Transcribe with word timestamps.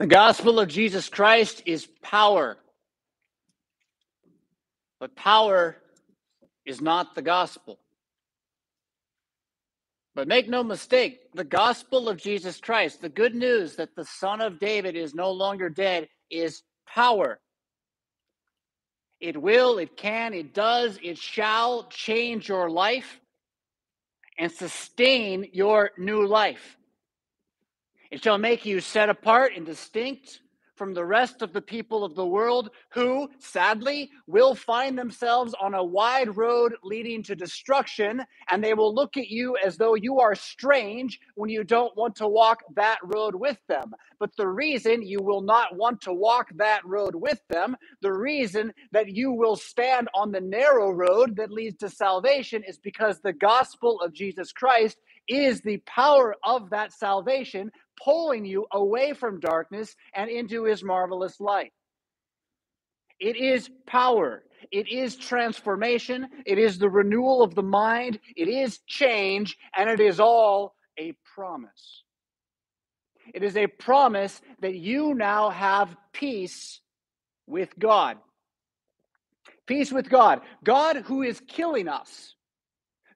The 0.00 0.06
gospel 0.06 0.58
of 0.58 0.68
Jesus 0.68 1.10
Christ 1.10 1.62
is 1.66 1.86
power. 2.00 2.56
But 4.98 5.14
power 5.14 5.76
is 6.64 6.80
not 6.80 7.14
the 7.14 7.20
gospel. 7.20 7.78
But 10.14 10.26
make 10.26 10.48
no 10.48 10.64
mistake, 10.64 11.20
the 11.34 11.44
gospel 11.44 12.08
of 12.08 12.16
Jesus 12.16 12.60
Christ, 12.60 13.02
the 13.02 13.10
good 13.10 13.34
news 13.34 13.76
that 13.76 13.94
the 13.94 14.06
Son 14.06 14.40
of 14.40 14.58
David 14.58 14.96
is 14.96 15.14
no 15.14 15.32
longer 15.32 15.68
dead, 15.68 16.08
is 16.30 16.62
power. 16.86 17.38
It 19.20 19.36
will, 19.36 19.76
it 19.76 19.98
can, 19.98 20.32
it 20.32 20.54
does, 20.54 20.98
it 21.02 21.18
shall 21.18 21.84
change 21.90 22.48
your 22.48 22.70
life 22.70 23.20
and 24.38 24.50
sustain 24.50 25.50
your 25.52 25.90
new 25.98 26.26
life. 26.26 26.78
It 28.10 28.24
shall 28.24 28.38
make 28.38 28.66
you 28.66 28.80
set 28.80 29.08
apart 29.08 29.52
and 29.56 29.66
distinct 29.66 30.40
from 30.74 30.94
the 30.94 31.04
rest 31.04 31.42
of 31.42 31.52
the 31.52 31.60
people 31.60 32.04
of 32.04 32.14
the 32.16 32.26
world 32.26 32.70
who, 32.90 33.28
sadly, 33.38 34.10
will 34.26 34.54
find 34.54 34.98
themselves 34.98 35.54
on 35.60 35.74
a 35.74 35.84
wide 35.84 36.36
road 36.36 36.74
leading 36.82 37.22
to 37.24 37.36
destruction, 37.36 38.22
and 38.50 38.64
they 38.64 38.74
will 38.74 38.94
look 38.94 39.18
at 39.18 39.28
you 39.28 39.56
as 39.64 39.76
though 39.76 39.94
you 39.94 40.20
are 40.20 40.34
strange 40.34 41.20
when 41.36 41.50
you 41.50 41.64
don't 41.64 41.96
want 41.98 42.16
to 42.16 42.26
walk 42.26 42.60
that 42.76 42.98
road 43.04 43.34
with 43.34 43.58
them. 43.68 43.92
But 44.18 44.34
the 44.36 44.48
reason 44.48 45.02
you 45.02 45.20
will 45.22 45.42
not 45.42 45.76
want 45.76 46.00
to 46.02 46.14
walk 46.14 46.48
that 46.56 46.84
road 46.86 47.14
with 47.14 47.40
them, 47.50 47.76
the 48.00 48.14
reason 48.14 48.72
that 48.92 49.10
you 49.10 49.32
will 49.32 49.56
stand 49.56 50.08
on 50.14 50.32
the 50.32 50.40
narrow 50.40 50.90
road 50.90 51.36
that 51.36 51.52
leads 51.52 51.76
to 51.78 51.90
salvation, 51.90 52.64
is 52.66 52.78
because 52.78 53.20
the 53.20 53.34
gospel 53.34 54.00
of 54.00 54.14
Jesus 54.14 54.52
Christ 54.52 54.96
is 55.28 55.60
the 55.60 55.78
power 55.86 56.34
of 56.44 56.70
that 56.70 56.92
salvation 56.92 57.70
pulling 58.04 58.44
you 58.44 58.66
away 58.72 59.12
from 59.12 59.40
darkness 59.40 59.94
and 60.14 60.30
into 60.30 60.64
his 60.64 60.82
marvelous 60.82 61.40
light. 61.40 61.72
It 63.18 63.36
is 63.36 63.70
power. 63.86 64.42
It 64.72 64.88
is 64.88 65.16
transformation. 65.16 66.28
It 66.46 66.58
is 66.58 66.78
the 66.78 66.88
renewal 66.88 67.42
of 67.42 67.54
the 67.54 67.62
mind. 67.62 68.18
It 68.36 68.48
is 68.48 68.78
change. 68.86 69.56
And 69.76 69.90
it 69.90 70.00
is 70.00 70.20
all 70.20 70.74
a 70.98 71.14
promise. 71.34 72.02
It 73.34 73.42
is 73.42 73.56
a 73.56 73.66
promise 73.66 74.40
that 74.60 74.74
you 74.74 75.14
now 75.14 75.50
have 75.50 75.94
peace 76.12 76.80
with 77.46 77.78
God. 77.78 78.18
Peace 79.66 79.92
with 79.92 80.08
God. 80.08 80.40
God 80.64 80.96
who 80.96 81.22
is 81.22 81.40
killing 81.46 81.88
us. 81.88 82.34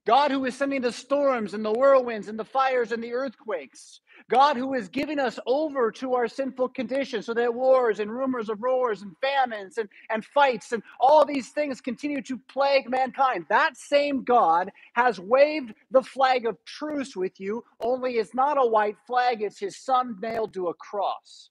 God 0.07 0.31
who 0.31 0.45
is 0.45 0.55
sending 0.55 0.83
the 0.83 0.93
storms 0.93 1.55
and 1.55 1.65
the 1.65 1.73
whirlwinds 1.73 2.29
and 2.29 2.39
the 2.39 2.45
fires 2.45 2.93
and 2.93 3.03
the 3.03 3.15
earthquakes. 3.15 4.01
God 4.29 4.57
who 4.57 4.75
is 4.75 4.89
giving 4.89 5.19
us 5.19 5.39
over 5.47 5.91
to 5.93 6.15
our 6.15 6.29
sinful 6.29 6.69
condition 6.71 7.23
so 7.23 7.33
that 7.35 7.55
wars 7.55 8.01
and 8.01 8.11
rumors 8.11 8.51
of 8.51 8.61
wars 8.61 9.03
and 9.03 9.17
famines 9.21 9.79
and, 9.79 9.89
and 10.11 10.25
fights 10.25 10.73
and 10.73 10.83
all 11.01 11.25
these 11.25 11.51
things 11.51 11.81
continue 11.81 12.21
to 12.23 12.39
plague 12.49 12.89
mankind. 12.89 13.47
That 13.49 13.77
same 13.77 14.25
God 14.25 14.71
has 14.93 15.19
waved 15.19 15.73
the 15.91 16.03
flag 16.03 16.47
of 16.47 16.63
truce 16.67 17.17
with 17.17 17.41
you, 17.41 17.65
only 17.81 18.15
it's 18.15 18.35
not 18.35 18.59
a 18.59 18.67
white 18.67 18.97
flag, 19.07 19.43
it's 19.43 19.59
his 19.59 19.77
son 19.77 20.19
nailed 20.21 20.53
to 20.55 20.69
a 20.69 20.75
cross. 20.75 21.51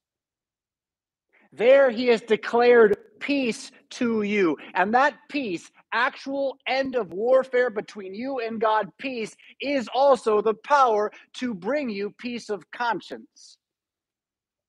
There 1.51 1.89
he 1.89 2.07
has 2.07 2.21
declared 2.21 2.97
peace 3.19 3.71
to 3.91 4.23
you. 4.23 4.57
And 4.73 4.93
that 4.93 5.15
peace, 5.29 5.71
actual 5.93 6.57
end 6.67 6.95
of 6.95 7.13
warfare 7.13 7.69
between 7.69 8.13
you 8.13 8.39
and 8.39 8.59
God, 8.59 8.89
peace, 8.97 9.35
is 9.61 9.87
also 9.93 10.41
the 10.41 10.55
power 10.55 11.11
to 11.35 11.53
bring 11.53 11.89
you 11.89 12.13
peace 12.17 12.49
of 12.49 12.69
conscience. 12.71 13.57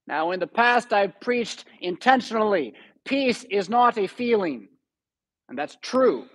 Now, 0.06 0.33
in 0.33 0.41
the 0.41 0.47
past, 0.47 0.92
I've 0.92 1.19
preached 1.20 1.64
intentionally 1.81 2.75
peace 3.05 3.44
is 3.50 3.69
not 3.69 3.99
a 3.99 4.06
feeling, 4.06 4.69
and 5.49 5.59
that's 5.59 5.76
true. 5.82 6.26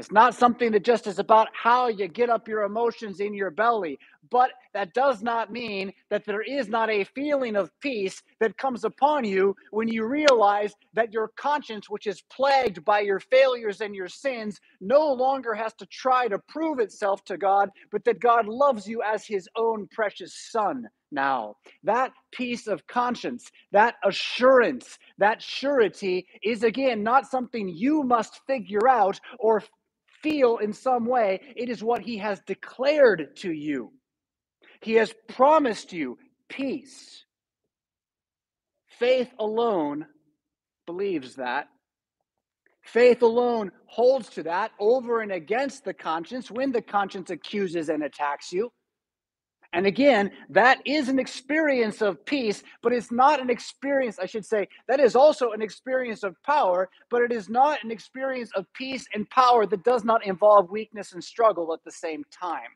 It's 0.00 0.10
not 0.10 0.34
something 0.34 0.72
that 0.72 0.82
just 0.82 1.06
is 1.06 1.18
about 1.18 1.48
how 1.52 1.88
you 1.88 2.08
get 2.08 2.30
up 2.30 2.48
your 2.48 2.62
emotions 2.62 3.20
in 3.20 3.34
your 3.34 3.50
belly, 3.50 3.98
but 4.30 4.52
that 4.72 4.94
does 4.94 5.22
not 5.22 5.52
mean 5.52 5.92
that 6.08 6.24
there 6.24 6.40
is 6.40 6.68
not 6.68 6.88
a 6.88 7.04
feeling 7.04 7.54
of 7.54 7.70
peace 7.80 8.22
that 8.40 8.56
comes 8.56 8.84
upon 8.84 9.24
you 9.24 9.54
when 9.72 9.88
you 9.88 10.06
realize 10.06 10.72
that 10.94 11.12
your 11.12 11.28
conscience, 11.36 11.90
which 11.90 12.06
is 12.06 12.22
plagued 12.32 12.82
by 12.82 13.00
your 13.00 13.20
failures 13.20 13.82
and 13.82 13.94
your 13.94 14.08
sins, 14.08 14.58
no 14.80 15.12
longer 15.12 15.52
has 15.52 15.74
to 15.74 15.84
try 15.84 16.28
to 16.28 16.38
prove 16.48 16.78
itself 16.78 17.22
to 17.26 17.36
God, 17.36 17.68
but 17.92 18.02
that 18.06 18.20
God 18.20 18.48
loves 18.48 18.88
you 18.88 19.02
as 19.02 19.26
his 19.26 19.50
own 19.54 19.86
precious 19.92 20.34
son 20.50 20.88
now. 21.12 21.56
That 21.82 22.12
peace 22.32 22.66
of 22.66 22.86
conscience, 22.86 23.50
that 23.72 23.96
assurance, 24.04 24.98
that 25.18 25.42
surety 25.42 26.26
is 26.42 26.62
again 26.62 27.02
not 27.02 27.26
something 27.26 27.68
you 27.68 28.02
must 28.02 28.40
figure 28.46 28.88
out 28.88 29.20
or 29.38 29.62
feel 30.22 30.58
in 30.58 30.72
some 30.72 31.06
way, 31.06 31.40
it 31.56 31.68
is 31.68 31.82
what 31.82 32.02
he 32.02 32.18
has 32.18 32.40
declared 32.46 33.36
to 33.36 33.52
you. 33.52 33.92
He 34.82 34.94
has 34.94 35.12
promised 35.28 35.92
you 35.92 36.18
peace. 36.48 37.24
Faith 38.98 39.30
alone 39.38 40.06
believes 40.86 41.36
that. 41.36 41.68
Faith 42.82 43.22
alone 43.22 43.70
holds 43.86 44.28
to 44.30 44.42
that 44.42 44.72
over 44.78 45.20
and 45.20 45.32
against 45.32 45.84
the 45.84 45.94
conscience 45.94 46.50
when 46.50 46.72
the 46.72 46.82
conscience 46.82 47.30
accuses 47.30 47.88
and 47.88 48.02
attacks 48.02 48.52
you. 48.52 48.72
And 49.72 49.86
again, 49.86 50.32
that 50.48 50.80
is 50.84 51.08
an 51.08 51.20
experience 51.20 52.02
of 52.02 52.24
peace, 52.24 52.62
but 52.82 52.92
it's 52.92 53.12
not 53.12 53.40
an 53.40 53.50
experience, 53.50 54.18
I 54.18 54.26
should 54.26 54.44
say, 54.44 54.66
that 54.88 54.98
is 54.98 55.14
also 55.14 55.52
an 55.52 55.62
experience 55.62 56.24
of 56.24 56.34
power, 56.42 56.90
but 57.08 57.22
it 57.22 57.30
is 57.30 57.48
not 57.48 57.84
an 57.84 57.92
experience 57.92 58.50
of 58.56 58.66
peace 58.72 59.06
and 59.14 59.30
power 59.30 59.66
that 59.66 59.84
does 59.84 60.04
not 60.04 60.26
involve 60.26 60.70
weakness 60.70 61.12
and 61.12 61.22
struggle 61.22 61.72
at 61.72 61.84
the 61.84 61.92
same 61.92 62.24
time. 62.32 62.70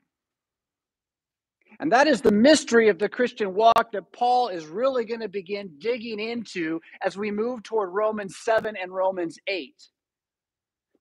And 1.81 1.91
that 1.91 2.07
is 2.07 2.21
the 2.21 2.31
mystery 2.31 2.89
of 2.89 3.01
the 3.01 3.09
Christian 3.09 3.55
walk 3.55 3.91
that 3.93 4.13
Paul 4.13 4.49
is 4.49 4.67
really 4.67 5.05
going 5.05 5.21
to 5.21 5.29
begin 5.29 5.73
digging 5.79 6.21
into 6.21 6.81
as 7.03 7.17
we 7.17 7.33
move 7.33 7.65
toward 7.65 7.91
Romans 7.91 8.37
7 8.39 8.77
and 8.81 8.93
Romans 8.93 9.37
8. 9.49 9.75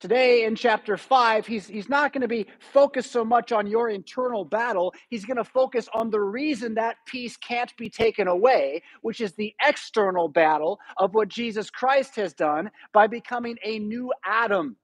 Today 0.04 0.44
in 0.44 0.58
chapter 0.58 0.98
5, 0.98 1.48
he's, 1.48 1.66
he's 1.66 1.88
not 1.88 2.12
going 2.12 2.24
to 2.24 2.28
be 2.28 2.46
focused 2.60 3.10
so 3.10 3.24
much 3.24 3.54
on 3.54 3.68
your 3.68 3.88
internal 3.88 4.44
battle. 4.44 4.94
He's 5.10 5.24
going 5.24 5.38
to 5.38 5.46
focus 5.46 5.88
on 5.94 6.10
the 6.10 6.20
reason 6.20 6.74
that 6.74 6.98
peace 7.08 7.38
can't 7.38 7.74
be 7.78 7.90
taken 7.90 8.28
away, 8.28 8.84
which 9.02 9.22
is 9.22 9.32
the 9.32 9.54
external 9.66 10.28
battle 10.28 10.78
of 10.98 11.14
what 11.14 11.30
Jesus 11.30 11.70
Christ 11.70 12.18
has 12.18 12.34
done 12.34 12.70
by 12.92 13.08
becoming 13.08 13.56
a 13.64 13.80
new 13.80 14.12
Adam, 14.26 14.76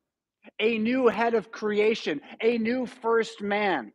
a 0.57 0.77
new 0.77 1.09
head 1.09 1.33
of 1.33 1.51
creation, 1.51 2.21
a 2.41 2.57
new 2.57 2.85
first 2.85 3.41
man. 3.41 3.91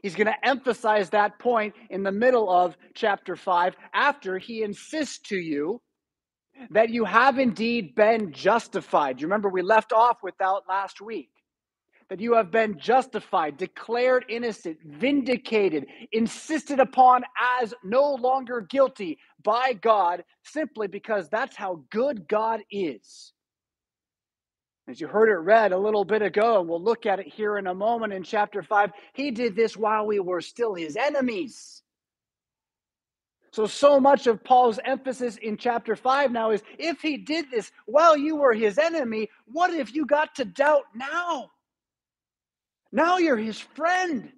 He's 0.00 0.14
going 0.14 0.28
to 0.28 0.48
emphasize 0.48 1.10
that 1.10 1.40
point 1.40 1.74
in 1.90 2.04
the 2.04 2.12
middle 2.12 2.48
of 2.48 2.76
chapter 2.94 3.34
5 3.34 3.74
after 3.92 4.38
he 4.38 4.62
insists 4.62 5.18
to 5.28 5.36
you 5.36 5.80
that 6.70 6.90
you 6.90 7.04
have 7.04 7.38
indeed 7.38 7.94
been 7.94 8.32
justified. 8.32 9.20
You 9.20 9.26
remember 9.26 9.48
we 9.48 9.62
left 9.62 9.92
off 9.92 10.22
with 10.22 10.36
that 10.38 10.62
last 10.68 11.00
week. 11.00 11.30
That 12.08 12.20
you 12.20 12.34
have 12.34 12.52
been 12.52 12.78
justified, 12.78 13.56
declared 13.56 14.26
innocent, 14.28 14.78
vindicated, 14.84 15.86
insisted 16.12 16.78
upon 16.78 17.24
as 17.60 17.74
no 17.82 18.14
longer 18.14 18.60
guilty 18.60 19.18
by 19.42 19.72
God, 19.72 20.22
simply 20.44 20.86
because 20.86 21.28
that's 21.28 21.56
how 21.56 21.82
good 21.90 22.28
God 22.28 22.60
is. 22.70 23.32
As 24.88 25.00
you 25.00 25.08
heard 25.08 25.30
it 25.30 25.38
read 25.38 25.72
a 25.72 25.78
little 25.78 26.04
bit 26.04 26.22
ago, 26.22 26.60
and 26.60 26.68
we'll 26.68 26.82
look 26.82 27.06
at 27.06 27.18
it 27.18 27.26
here 27.26 27.58
in 27.58 27.66
a 27.66 27.74
moment 27.74 28.12
in 28.12 28.22
chapter 28.22 28.62
5, 28.62 28.92
he 29.14 29.32
did 29.32 29.56
this 29.56 29.76
while 29.76 30.06
we 30.06 30.20
were 30.20 30.40
still 30.40 30.74
his 30.74 30.96
enemies. 30.96 31.82
So, 33.56 33.66
so 33.66 33.98
much 33.98 34.26
of 34.26 34.44
Paul's 34.44 34.78
emphasis 34.84 35.38
in 35.38 35.56
chapter 35.56 35.96
5 35.96 36.30
now 36.30 36.50
is 36.50 36.62
if 36.78 37.00
he 37.00 37.16
did 37.16 37.50
this 37.50 37.72
while 37.86 38.14
you 38.14 38.36
were 38.36 38.52
his 38.52 38.76
enemy, 38.76 39.30
what 39.46 39.72
if 39.72 39.94
you 39.94 40.04
got 40.04 40.34
to 40.34 40.44
doubt 40.44 40.82
now? 40.94 41.52
Now 42.92 43.16
you're 43.16 43.38
his 43.38 43.58
friend. 43.58 44.30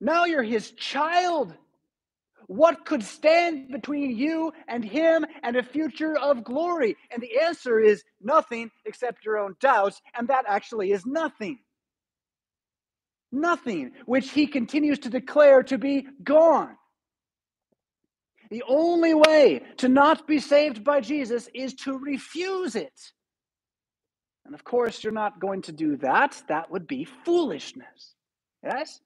Now 0.00 0.26
you're 0.26 0.44
his 0.44 0.70
child. 0.70 1.52
What 2.46 2.86
could 2.86 3.02
stand 3.02 3.72
between 3.72 4.16
you 4.16 4.52
and 4.68 4.84
him 4.84 5.26
and 5.42 5.56
a 5.56 5.64
future 5.64 6.16
of 6.16 6.44
glory? 6.44 6.96
And 7.10 7.20
the 7.20 7.40
answer 7.40 7.80
is 7.80 8.04
nothing 8.20 8.70
except 8.84 9.24
your 9.24 9.38
own 9.38 9.56
doubts, 9.60 10.00
and 10.16 10.28
that 10.28 10.44
actually 10.46 10.92
is 10.92 11.04
nothing. 11.04 11.58
Nothing, 13.32 13.90
which 14.06 14.30
he 14.30 14.46
continues 14.46 15.00
to 15.00 15.10
declare 15.10 15.64
to 15.64 15.78
be 15.78 16.06
gone. 16.22 16.76
The 18.50 18.64
only 18.68 19.14
way 19.14 19.62
to 19.76 19.88
not 19.88 20.26
be 20.26 20.40
saved 20.40 20.82
by 20.82 21.00
Jesus 21.00 21.48
is 21.54 21.74
to 21.74 21.96
refuse 21.96 22.74
it. 22.74 23.12
And 24.44 24.54
of 24.54 24.64
course, 24.64 25.04
you're 25.04 25.12
not 25.12 25.40
going 25.40 25.62
to 25.62 25.72
do 25.72 25.96
that. 25.98 26.42
That 26.48 26.70
would 26.70 26.86
be 26.86 27.04
foolishness. 27.04 28.14
Yes? 28.64 29.00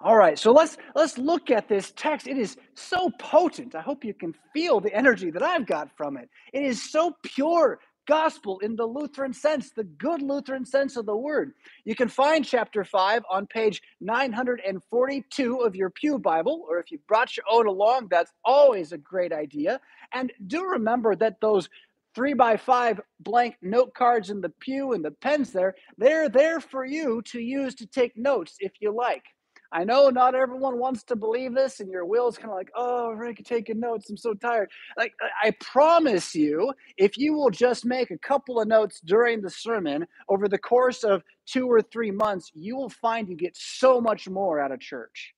All 0.00 0.16
right, 0.16 0.38
so 0.38 0.52
let's 0.52 0.76
let's 0.94 1.18
look 1.18 1.50
at 1.50 1.68
this 1.68 1.92
text. 1.96 2.28
It 2.28 2.38
is 2.38 2.56
so 2.74 3.10
potent. 3.18 3.74
I 3.74 3.80
hope 3.80 4.04
you 4.04 4.14
can 4.14 4.32
feel 4.52 4.78
the 4.78 4.94
energy 4.94 5.32
that 5.32 5.42
I've 5.42 5.66
got 5.66 5.90
from 5.96 6.16
it. 6.16 6.28
It 6.52 6.62
is 6.62 6.88
so 6.92 7.16
pure 7.24 7.80
gospel 8.08 8.58
in 8.60 8.74
the 8.74 8.86
Lutheran 8.86 9.34
sense, 9.34 9.70
the 9.70 9.84
good 9.84 10.22
Lutheran 10.22 10.64
sense 10.64 10.96
of 10.96 11.04
the 11.06 11.14
word. 11.14 11.52
You 11.84 11.94
can 11.94 12.08
find 12.08 12.44
chapter 12.44 12.82
5 12.82 13.22
on 13.30 13.46
page 13.46 13.82
942 14.00 15.56
of 15.58 15.76
your 15.76 15.90
Pew 15.90 16.18
Bible, 16.18 16.64
or 16.68 16.80
if 16.80 16.90
you 16.90 16.98
brought 17.06 17.36
your 17.36 17.44
own 17.50 17.66
along, 17.66 18.08
that's 18.10 18.32
always 18.44 18.92
a 18.92 18.98
great 18.98 19.32
idea. 19.32 19.78
And 20.12 20.32
do 20.46 20.64
remember 20.64 21.14
that 21.16 21.40
those 21.42 21.68
three 22.14 22.32
by 22.32 22.56
five 22.56 22.98
blank 23.20 23.56
note 23.60 23.92
cards 23.94 24.30
in 24.30 24.40
the 24.40 24.48
pew 24.48 24.92
and 24.92 25.04
the 25.04 25.10
pens 25.10 25.52
there, 25.52 25.74
they're 25.98 26.30
there 26.30 26.60
for 26.60 26.84
you 26.84 27.22
to 27.26 27.38
use 27.40 27.74
to 27.76 27.86
take 27.86 28.16
notes 28.16 28.56
if 28.60 28.72
you 28.80 28.90
like. 28.90 29.24
I 29.70 29.84
know 29.84 30.08
not 30.08 30.34
everyone 30.34 30.78
wants 30.78 31.04
to 31.04 31.16
believe 31.16 31.54
this, 31.54 31.80
and 31.80 31.90
your 31.90 32.06
will's 32.06 32.38
kind 32.38 32.50
of 32.50 32.56
like, 32.56 32.70
oh, 32.74 33.10
Rick, 33.10 33.42
taking 33.44 33.80
notes. 33.80 34.08
I'm 34.08 34.16
so 34.16 34.32
tired. 34.32 34.70
Like, 34.96 35.12
I 35.42 35.50
promise 35.60 36.34
you, 36.34 36.72
if 36.96 37.18
you 37.18 37.34
will 37.34 37.50
just 37.50 37.84
make 37.84 38.10
a 38.10 38.18
couple 38.18 38.60
of 38.60 38.68
notes 38.68 39.00
during 39.04 39.42
the 39.42 39.50
sermon 39.50 40.06
over 40.28 40.48
the 40.48 40.58
course 40.58 41.04
of 41.04 41.22
two 41.46 41.70
or 41.70 41.82
three 41.82 42.10
months, 42.10 42.50
you 42.54 42.76
will 42.76 42.88
find 42.88 43.28
you 43.28 43.36
get 43.36 43.56
so 43.56 44.00
much 44.00 44.28
more 44.28 44.58
out 44.58 44.72
of 44.72 44.80
church. 44.80 45.34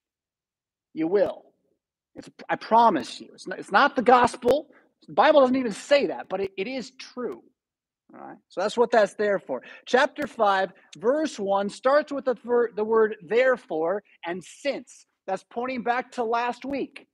You 0.94 1.08
will. 1.08 1.46
It's, 2.14 2.28
I 2.48 2.56
promise 2.56 3.20
you. 3.20 3.30
It's 3.34 3.48
not, 3.48 3.58
it's 3.58 3.72
not 3.72 3.96
the 3.96 4.02
gospel. 4.02 4.68
The 5.08 5.14
Bible 5.14 5.40
doesn't 5.40 5.56
even 5.56 5.72
say 5.72 6.06
that, 6.06 6.28
but 6.28 6.40
it, 6.40 6.52
it 6.56 6.68
is 6.68 6.92
true. 6.92 7.42
All 8.14 8.26
right. 8.26 8.38
So 8.48 8.60
that's 8.60 8.76
what 8.76 8.90
that's 8.90 9.14
there 9.14 9.38
for. 9.38 9.62
Chapter 9.86 10.26
5, 10.26 10.72
verse 10.98 11.38
1 11.38 11.68
starts 11.68 12.12
with 12.12 12.24
the, 12.24 12.34
the 12.74 12.84
word 12.84 13.16
therefore 13.22 14.02
and 14.26 14.42
since. 14.42 15.06
That's 15.26 15.44
pointing 15.50 15.82
back 15.82 16.12
to 16.12 16.24
last 16.24 16.64
week. 16.64 17.06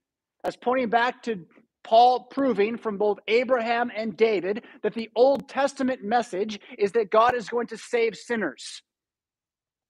That's 0.43 0.57
pointing 0.57 0.89
back 0.89 1.23
to 1.23 1.45
Paul 1.83 2.21
proving 2.31 2.77
from 2.77 2.97
both 2.97 3.19
Abraham 3.27 3.91
and 3.95 4.17
David 4.17 4.63
that 4.81 4.93
the 4.93 5.09
Old 5.15 5.47
Testament 5.47 6.03
message 6.03 6.59
is 6.77 6.93
that 6.93 7.11
God 7.11 7.35
is 7.35 7.47
going 7.47 7.67
to 7.67 7.77
save 7.77 8.15
sinners. 8.15 8.81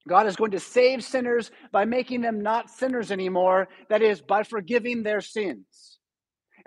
God 0.08 0.28
is 0.28 0.36
going 0.36 0.52
to 0.52 0.60
save 0.60 1.04
sinners 1.04 1.52
by 1.72 1.86
making 1.86 2.22
them 2.22 2.42
not 2.42 2.70
sinners 2.70 3.12
anymore, 3.12 3.68
that 3.90 4.02
is, 4.02 4.22
by 4.22 4.44
forgiving 4.44 5.04
their 5.04 5.22
sins. 5.22 5.97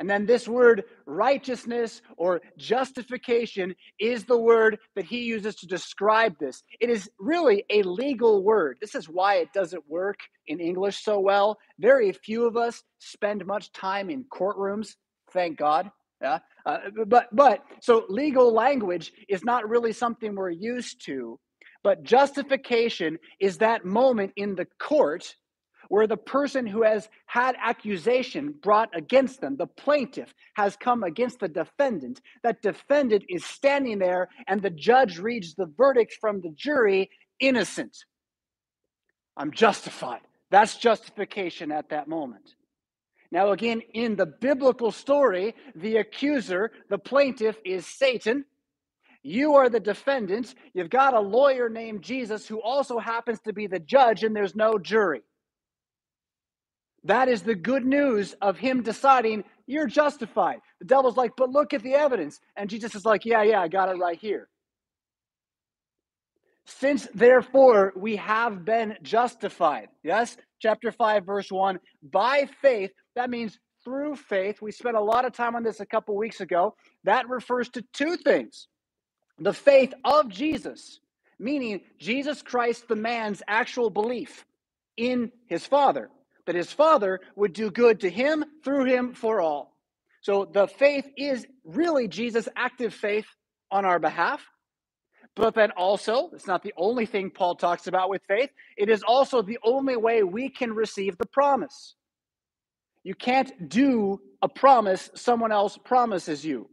And 0.00 0.08
then 0.08 0.24
this 0.24 0.48
word 0.48 0.84
righteousness 1.04 2.00
or 2.16 2.40
justification 2.56 3.74
is 4.00 4.24
the 4.24 4.38
word 4.38 4.78
that 4.96 5.04
he 5.04 5.18
uses 5.24 5.54
to 5.56 5.66
describe 5.66 6.38
this. 6.40 6.62
It 6.80 6.88
is 6.88 7.10
really 7.18 7.64
a 7.68 7.82
legal 7.82 8.42
word. 8.42 8.78
This 8.80 8.94
is 8.94 9.10
why 9.10 9.36
it 9.36 9.52
doesn't 9.52 9.88
work 9.88 10.16
in 10.46 10.58
English 10.58 11.04
so 11.04 11.20
well. 11.20 11.58
Very 11.78 12.12
few 12.12 12.46
of 12.46 12.56
us 12.56 12.82
spend 12.98 13.44
much 13.44 13.72
time 13.72 14.08
in 14.08 14.24
courtrooms, 14.24 14.96
thank 15.32 15.58
God. 15.58 15.90
Yeah. 16.22 16.38
Uh, 16.64 16.78
but 17.06 17.28
but 17.32 17.62
so 17.82 18.04
legal 18.08 18.54
language 18.54 19.12
is 19.28 19.44
not 19.44 19.68
really 19.68 19.92
something 19.92 20.34
we're 20.34 20.48
used 20.50 21.04
to. 21.06 21.38
But 21.82 22.04
justification 22.04 23.18
is 23.38 23.58
that 23.58 23.84
moment 23.84 24.32
in 24.36 24.54
the 24.54 24.66
court 24.78 25.34
where 25.90 26.06
the 26.06 26.16
person 26.16 26.68
who 26.68 26.84
has 26.84 27.08
had 27.26 27.56
accusation 27.60 28.54
brought 28.62 28.88
against 28.96 29.40
them, 29.40 29.56
the 29.56 29.66
plaintiff, 29.66 30.32
has 30.54 30.76
come 30.76 31.02
against 31.02 31.40
the 31.40 31.48
defendant. 31.48 32.20
That 32.44 32.62
defendant 32.62 33.24
is 33.28 33.44
standing 33.44 33.98
there, 33.98 34.28
and 34.46 34.62
the 34.62 34.70
judge 34.70 35.18
reads 35.18 35.56
the 35.56 35.66
verdict 35.76 36.16
from 36.20 36.42
the 36.42 36.54
jury 36.56 37.10
innocent. 37.40 37.96
I'm 39.36 39.50
justified. 39.50 40.20
That's 40.52 40.76
justification 40.76 41.72
at 41.72 41.88
that 41.88 42.06
moment. 42.06 42.54
Now, 43.32 43.50
again, 43.50 43.82
in 43.92 44.14
the 44.14 44.26
biblical 44.26 44.92
story, 44.92 45.56
the 45.74 45.96
accuser, 45.96 46.70
the 46.88 46.98
plaintiff, 46.98 47.56
is 47.64 47.84
Satan. 47.84 48.44
You 49.24 49.54
are 49.54 49.68
the 49.68 49.80
defendant. 49.80 50.54
You've 50.72 50.88
got 50.88 51.14
a 51.14 51.20
lawyer 51.20 51.68
named 51.68 52.02
Jesus 52.02 52.46
who 52.46 52.62
also 52.62 53.00
happens 53.00 53.40
to 53.40 53.52
be 53.52 53.66
the 53.66 53.80
judge, 53.80 54.22
and 54.22 54.36
there's 54.36 54.54
no 54.54 54.78
jury. 54.78 55.22
That 57.04 57.28
is 57.28 57.42
the 57.42 57.54
good 57.54 57.86
news 57.86 58.34
of 58.42 58.58
him 58.58 58.82
deciding 58.82 59.44
you're 59.66 59.86
justified. 59.86 60.60
The 60.80 60.86
devil's 60.86 61.16
like, 61.16 61.32
but 61.36 61.50
look 61.50 61.72
at 61.72 61.82
the 61.82 61.94
evidence. 61.94 62.40
And 62.56 62.68
Jesus 62.68 62.94
is 62.94 63.04
like, 63.04 63.24
yeah, 63.24 63.42
yeah, 63.42 63.60
I 63.60 63.68
got 63.68 63.88
it 63.88 63.98
right 63.98 64.18
here. 64.18 64.48
Since 66.66 67.08
therefore 67.14 67.92
we 67.96 68.16
have 68.16 68.64
been 68.64 68.96
justified. 69.02 69.88
Yes? 70.02 70.36
Chapter 70.60 70.92
5, 70.92 71.24
verse 71.24 71.50
1. 71.50 71.80
By 72.02 72.48
faith, 72.60 72.90
that 73.16 73.30
means 73.30 73.58
through 73.82 74.16
faith. 74.16 74.60
We 74.60 74.70
spent 74.70 74.96
a 74.96 75.00
lot 75.00 75.24
of 75.24 75.32
time 75.32 75.56
on 75.56 75.62
this 75.62 75.80
a 75.80 75.86
couple 75.86 76.16
weeks 76.16 76.40
ago. 76.40 76.74
That 77.04 77.28
refers 77.28 77.70
to 77.70 77.84
two 77.92 78.16
things 78.16 78.68
the 79.38 79.54
faith 79.54 79.94
of 80.04 80.28
Jesus, 80.28 81.00
meaning 81.38 81.80
Jesus 81.98 82.42
Christ, 82.42 82.88
the 82.88 82.96
man's 82.96 83.42
actual 83.48 83.88
belief 83.88 84.44
in 84.98 85.32
his 85.46 85.64
Father 85.64 86.10
that 86.50 86.56
his 86.56 86.72
Father 86.72 87.20
would 87.36 87.52
do 87.52 87.70
good 87.70 88.00
to 88.00 88.10
him, 88.10 88.44
through 88.64 88.84
him, 88.86 89.14
for 89.14 89.40
all. 89.40 89.76
So 90.20 90.44
the 90.44 90.66
faith 90.66 91.08
is 91.16 91.46
really 91.64 92.08
Jesus' 92.08 92.48
active 92.56 92.92
faith 92.92 93.26
on 93.70 93.84
our 93.84 94.00
behalf. 94.00 94.44
But 95.36 95.54
then 95.54 95.70
also, 95.70 96.28
it's 96.32 96.48
not 96.48 96.64
the 96.64 96.74
only 96.76 97.06
thing 97.06 97.30
Paul 97.30 97.54
talks 97.54 97.86
about 97.86 98.10
with 98.10 98.22
faith, 98.26 98.50
it 98.76 98.88
is 98.88 99.04
also 99.04 99.42
the 99.42 99.60
only 99.62 99.96
way 99.96 100.24
we 100.24 100.48
can 100.48 100.72
receive 100.72 101.16
the 101.18 101.26
promise. 101.26 101.94
You 103.04 103.14
can't 103.14 103.68
do 103.68 104.20
a 104.42 104.48
promise 104.48 105.08
someone 105.14 105.52
else 105.52 105.78
promises 105.78 106.44
you. 106.44 106.68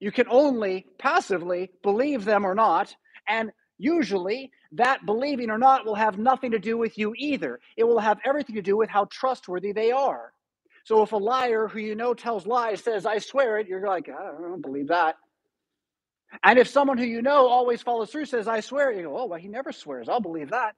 You 0.00 0.10
can 0.10 0.26
only 0.28 0.86
passively 0.98 1.70
believe 1.84 2.24
them 2.24 2.44
or 2.44 2.56
not, 2.56 2.96
and 3.28 3.52
usually 3.78 4.50
that 4.72 5.06
believing 5.06 5.50
or 5.50 5.58
not 5.58 5.86
will 5.86 5.94
have 5.94 6.18
nothing 6.18 6.50
to 6.50 6.58
do 6.58 6.76
with 6.76 6.98
you 6.98 7.14
either. 7.16 7.60
It 7.76 7.84
will 7.84 8.00
have 8.00 8.18
everything 8.24 8.56
to 8.56 8.62
do 8.62 8.76
with 8.76 8.90
how 8.90 9.06
trustworthy 9.10 9.72
they 9.72 9.92
are. 9.92 10.32
So 10.84 11.02
if 11.02 11.12
a 11.12 11.16
liar 11.16 11.68
who 11.68 11.80
you 11.80 11.94
know 11.94 12.14
tells 12.14 12.46
lies 12.46 12.82
says, 12.82 13.06
I 13.06 13.18
swear 13.18 13.58
it, 13.58 13.68
you're 13.68 13.86
like, 13.86 14.08
I 14.08 14.40
don't 14.40 14.62
believe 14.62 14.88
that. 14.88 15.16
And 16.42 16.58
if 16.58 16.68
someone 16.68 16.98
who 16.98 17.04
you 17.04 17.22
know 17.22 17.46
always 17.46 17.82
follows 17.82 18.10
through 18.10 18.26
says, 18.26 18.48
I 18.48 18.60
swear, 18.60 18.92
you 18.92 19.02
go, 19.04 19.16
oh, 19.16 19.26
well, 19.26 19.38
he 19.38 19.48
never 19.48 19.72
swears. 19.72 20.08
I'll 20.08 20.20
believe 20.20 20.50
that. 20.50 20.74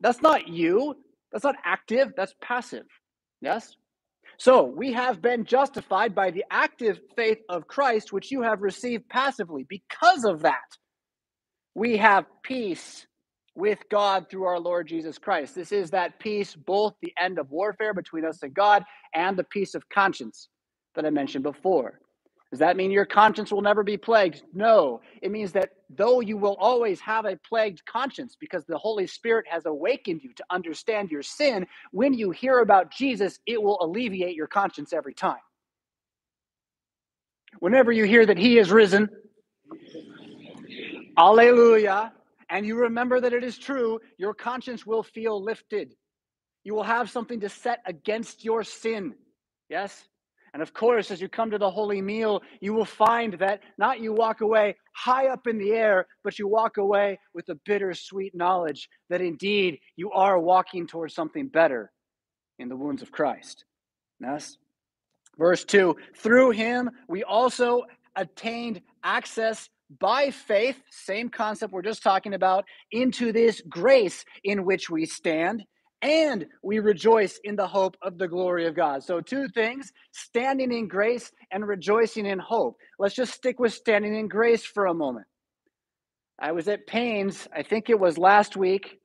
That's 0.00 0.22
not 0.22 0.48
you. 0.48 0.96
That's 1.32 1.44
not 1.44 1.56
active. 1.64 2.12
That's 2.16 2.34
passive. 2.40 2.86
Yes? 3.40 3.76
So 4.38 4.64
we 4.64 4.92
have 4.92 5.22
been 5.22 5.44
justified 5.44 6.14
by 6.14 6.30
the 6.30 6.44
active 6.50 7.00
faith 7.16 7.38
of 7.48 7.66
Christ, 7.66 8.12
which 8.12 8.30
you 8.30 8.42
have 8.42 8.62
received 8.62 9.08
passively. 9.08 9.64
Because 9.68 10.24
of 10.24 10.42
that, 10.42 10.76
we 11.74 11.96
have 11.96 12.26
peace 12.42 13.06
with 13.56 13.78
God 13.90 14.28
through 14.30 14.44
our 14.44 14.58
Lord 14.58 14.86
Jesus 14.88 15.18
Christ. 15.18 15.54
This 15.54 15.72
is 15.72 15.90
that 15.90 16.18
peace, 16.18 16.54
both 16.54 16.94
the 17.02 17.12
end 17.18 17.38
of 17.38 17.50
warfare 17.50 17.94
between 17.94 18.24
us 18.24 18.42
and 18.42 18.54
God 18.54 18.84
and 19.14 19.36
the 19.36 19.44
peace 19.44 19.74
of 19.74 19.88
conscience 19.88 20.48
that 20.94 21.06
I 21.06 21.10
mentioned 21.10 21.44
before. 21.44 22.00
Does 22.50 22.60
that 22.60 22.76
mean 22.76 22.92
your 22.92 23.04
conscience 23.04 23.50
will 23.50 23.62
never 23.62 23.82
be 23.82 23.96
plagued? 23.96 24.42
No. 24.52 25.00
It 25.22 25.32
means 25.32 25.50
that 25.52 25.70
though 25.90 26.20
you 26.20 26.36
will 26.36 26.56
always 26.60 27.00
have 27.00 27.24
a 27.24 27.36
plagued 27.48 27.84
conscience 27.84 28.36
because 28.38 28.64
the 28.64 28.78
Holy 28.78 29.08
Spirit 29.08 29.46
has 29.48 29.66
awakened 29.66 30.22
you 30.22 30.32
to 30.34 30.44
understand 30.50 31.10
your 31.10 31.22
sin, 31.22 31.66
when 31.90 32.14
you 32.14 32.30
hear 32.30 32.60
about 32.60 32.92
Jesus, 32.92 33.40
it 33.46 33.60
will 33.60 33.78
alleviate 33.80 34.36
your 34.36 34.46
conscience 34.46 34.92
every 34.92 35.14
time. 35.14 35.38
Whenever 37.58 37.90
you 37.90 38.04
hear 38.04 38.24
that 38.26 38.38
He 38.38 38.58
is 38.58 38.70
risen, 38.70 39.08
Alleluia, 41.16 42.12
and 42.48 42.66
you 42.66 42.76
remember 42.76 43.20
that 43.20 43.32
it 43.32 43.44
is 43.44 43.58
true, 43.58 44.00
your 44.18 44.34
conscience 44.34 44.86
will 44.86 45.02
feel 45.02 45.42
lifted. 45.42 45.94
You 46.64 46.74
will 46.74 46.82
have 46.82 47.10
something 47.10 47.40
to 47.40 47.48
set 47.48 47.80
against 47.86 48.44
your 48.44 48.64
sin. 48.64 49.14
Yes? 49.68 50.08
And 50.52 50.62
of 50.62 50.72
course, 50.72 51.10
as 51.10 51.20
you 51.20 51.28
come 51.28 51.50
to 51.50 51.58
the 51.58 51.70
holy 51.70 52.00
meal, 52.00 52.42
you 52.60 52.72
will 52.72 52.84
find 52.84 53.34
that 53.34 53.60
not 53.76 54.00
you 54.00 54.12
walk 54.12 54.40
away 54.40 54.76
high 54.94 55.26
up 55.26 55.46
in 55.48 55.58
the 55.58 55.72
air, 55.72 56.06
but 56.22 56.38
you 56.38 56.46
walk 56.46 56.76
away 56.76 57.18
with 57.34 57.48
a 57.48 57.56
bittersweet 57.66 58.34
knowledge 58.36 58.88
that 59.10 59.20
indeed 59.20 59.80
you 59.96 60.12
are 60.12 60.38
walking 60.38 60.86
towards 60.86 61.14
something 61.14 61.48
better 61.48 61.90
in 62.60 62.68
the 62.68 62.76
wounds 62.76 63.02
of 63.02 63.10
Christ. 63.10 63.64
Yes? 64.20 64.56
Verse 65.36 65.64
2 65.64 65.96
Through 66.16 66.50
him 66.50 66.90
we 67.08 67.24
also 67.24 67.82
attained 68.14 68.80
access 69.02 69.68
by 70.00 70.30
faith, 70.30 70.82
same 70.90 71.30
concept 71.30 71.72
we're 71.72 71.82
just 71.82 72.02
talking 72.02 72.34
about, 72.34 72.64
into 72.92 73.32
this 73.32 73.62
grace 73.68 74.24
in 74.44 74.64
which 74.64 74.90
we 74.90 75.06
stand, 75.06 75.64
and 76.02 76.46
we 76.62 76.80
rejoice 76.80 77.40
in 77.44 77.56
the 77.56 77.68
hope 77.68 77.96
of 78.02 78.18
the 78.18 78.28
glory 78.28 78.66
of 78.66 78.76
God. 78.76 79.04
So, 79.04 79.20
two 79.20 79.48
things 79.48 79.92
standing 80.12 80.72
in 80.72 80.88
grace 80.88 81.32
and 81.52 81.66
rejoicing 81.66 82.26
in 82.26 82.38
hope. 82.40 82.76
Let's 82.98 83.14
just 83.16 83.34
stick 83.34 83.60
with 83.60 83.74
standing 83.74 84.16
in 84.16 84.28
grace 84.28 84.64
for 84.64 84.86
a 84.86 84.94
moment. 84.94 85.26
I 86.40 86.52
was 86.52 86.68
at 86.68 86.86
pains, 86.86 87.48
I 87.56 87.62
think 87.62 87.90
it 87.90 88.00
was 88.00 88.18
last 88.18 88.56
week, 88.56 88.96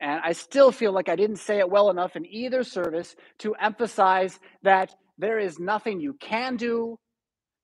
And 0.00 0.20
I 0.24 0.32
still 0.34 0.72
feel 0.72 0.92
like 0.92 1.10
I 1.10 1.16
didn't 1.16 1.38
say 1.38 1.58
it 1.58 1.70
well 1.70 1.90
enough 1.90 2.16
in 2.16 2.26
either 2.26 2.64
service 2.64 3.16
to 3.40 3.54
emphasize 3.56 4.40
that 4.62 4.94
there 5.18 5.40
is 5.40 5.60
nothing 5.60 6.00
you 6.00 6.14
can 6.20 6.56
do, 6.56 6.98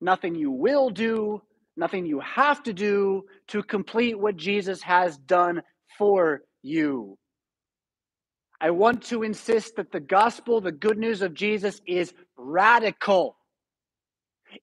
nothing 0.01 0.35
you 0.35 0.51
will 0.51 0.89
do, 0.89 1.41
nothing 1.79 2.05
you 2.05 2.19
have 2.19 2.61
to 2.63 2.73
do 2.73 3.23
to 3.47 3.63
complete 3.63 4.19
what 4.19 4.37
Jesus 4.37 4.81
has 4.83 5.17
done 5.17 5.61
for 5.97 6.41
you. 6.61 7.17
I 8.61 8.71
want 8.71 9.03
to 9.05 9.23
insist 9.23 9.77
that 9.77 9.91
the 9.91 10.01
gospel, 10.01 10.59
the 10.59 10.71
good 10.71 10.97
news 10.97 11.21
of 11.21 11.33
Jesus, 11.33 11.81
is 11.87 12.13
radical. 12.37 13.37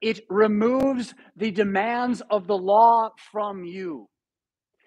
It 0.02 0.20
removes 0.28 1.14
the 1.36 1.50
demands 1.50 2.22
of 2.30 2.46
the 2.46 2.58
law 2.58 3.10
from 3.32 3.64
you. 3.64 4.08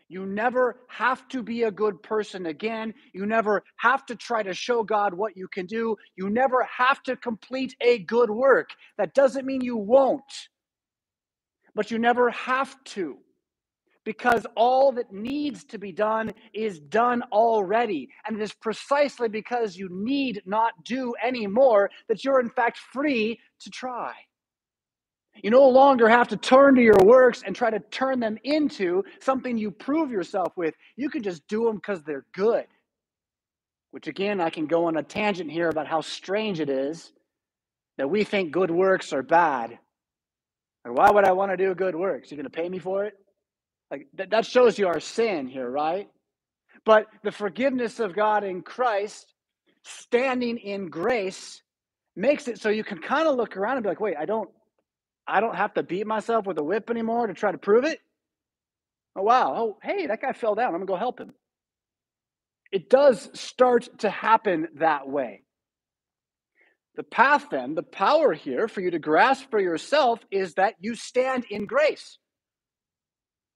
You 0.10 0.26
never 0.26 0.82
have 0.90 1.28
to 1.30 1.44
be 1.44 1.64
a 1.64 1.72
good 1.72 2.02
person 2.02 2.48
again. 2.48 2.94
You 3.14 3.28
never 3.28 3.64
have 3.78 4.06
to 4.08 4.16
try 4.16 4.42
to 4.44 4.54
show 4.54 4.84
God 4.84 5.14
what 5.14 5.38
you 5.38 5.48
can 5.48 5.68
do. 5.68 5.96
You 6.16 6.30
never 6.30 6.68
have 6.78 7.02
to 7.04 7.16
complete 7.16 7.76
a 7.82 8.00
good 8.00 8.32
work. 8.32 8.70
That 8.98 9.14
doesn't 9.14 9.46
mean 9.46 9.62
you 9.62 9.78
won't, 9.78 10.24
but 11.76 11.92
you 11.92 12.00
never 12.00 12.30
have 12.32 12.82
to 12.86 13.18
because 14.06 14.46
all 14.56 14.92
that 14.94 15.12
needs 15.12 15.64
to 15.66 15.78
be 15.78 15.92
done 15.92 16.32
is 16.54 16.80
done 16.80 17.22
already. 17.32 18.10
And 18.26 18.40
it 18.40 18.42
is 18.42 18.54
precisely 18.54 19.30
because 19.30 19.78
you 19.78 19.88
need 19.92 20.42
not 20.46 20.74
do 20.84 21.14
any 21.24 21.46
more 21.46 21.92
that 22.08 22.24
you're, 22.24 22.40
in 22.40 22.50
fact, 22.50 22.78
free 22.78 23.40
to 23.60 23.70
try. 23.70 24.14
You 25.44 25.52
no 25.52 25.68
longer 25.70 26.10
have 26.10 26.28
to 26.30 26.38
turn 26.38 26.76
to 26.76 26.82
your 26.82 27.00
works 27.04 27.44
and 27.46 27.56
try 27.56 27.70
to 27.70 27.80
turn 27.80 28.20
them 28.20 28.38
into 28.44 29.04
something 29.22 29.58
you 29.58 29.72
prove 29.72 30.12
yourself 30.12 30.54
with. 30.58 30.74
You 30.96 31.10
can 31.10 31.24
just 31.24 31.48
do 31.48 31.66
them 31.66 31.76
because 31.76 32.04
they're 32.04 32.26
good. 32.34 32.66
Which, 33.92 34.08
again, 34.08 34.42
I 34.42 34.50
can 34.50 34.66
go 34.66 34.86
on 34.86 34.98
a 34.98 35.04
tangent 35.04 35.52
here 35.52 35.70
about 35.70 35.88
how 35.88 36.02
strange 36.02 36.60
it 36.60 36.70
is 36.70 37.12
that 37.98 38.10
we 38.10 38.24
think 38.24 38.52
good 38.52 38.72
works 38.72 39.14
are 39.14 39.24
bad. 39.24 39.80
Why 40.94 41.12
would 41.12 41.26
I 41.26 41.32
want 41.32 41.52
to 41.52 41.58
do 41.58 41.74
good 41.76 41.96
works? 41.96 42.32
You're 42.32 42.38
going 42.38 42.50
to 42.50 42.50
pay 42.50 42.70
me 42.70 42.80
for 42.80 43.06
it? 43.06 43.14
Like 43.92 44.08
that, 44.16 44.30
that 44.32 44.46
shows 44.46 44.78
you 44.78 44.88
our 44.88 45.00
sin 45.00 45.48
here, 45.48 45.70
right? 45.70 46.10
But 46.86 47.08
the 47.24 47.32
forgiveness 47.32 48.00
of 48.00 48.16
God 48.16 48.44
in 48.44 48.62
Christ, 48.62 49.34
standing 49.84 50.58
in 50.58 50.90
grace, 50.90 51.62
makes 52.16 52.48
it 52.48 52.60
so 52.60 52.70
you 52.70 52.84
can 52.84 53.00
kind 53.00 53.28
of 53.28 53.36
look 53.36 53.58
around 53.58 53.78
and 53.78 53.84
be 53.84 53.90
like, 53.90 54.00
wait, 54.00 54.16
I 54.18 54.26
don't 54.26 54.50
I 55.28 55.40
don't 55.42 55.56
have 55.56 55.74
to 55.76 55.84
beat 55.84 56.08
myself 56.08 56.46
with 56.46 56.58
a 56.58 56.64
whip 56.64 56.90
anymore 56.90 57.28
to 57.28 57.34
try 57.34 57.52
to 57.52 57.58
prove 57.58 57.86
it. 57.86 58.00
Oh, 59.16 59.22
wow. 59.22 59.54
Oh, 59.56 59.78
hey, 59.84 60.08
that 60.08 60.22
guy 60.22 60.34
fell 60.34 60.56
down. 60.56 60.74
I'm 60.74 60.80
to 60.82 60.86
go 60.88 60.96
help 60.96 61.20
him. 61.20 61.34
It 62.72 62.90
does 62.90 63.30
start 63.40 64.00
to 64.00 64.10
happen 64.10 64.68
that 64.76 65.08
way. 65.08 65.44
The 67.00 67.04
path, 67.04 67.46
then, 67.50 67.76
the 67.76 67.82
power 67.82 68.34
here 68.34 68.68
for 68.68 68.82
you 68.82 68.92
to 68.92 69.00
grasp 69.00 69.50
for 69.50 69.58
yourself 69.58 70.20
is 70.32 70.56
that 70.56 70.76
you 70.82 70.96
stand 70.96 71.46
in 71.50 71.66
grace. 71.66 72.18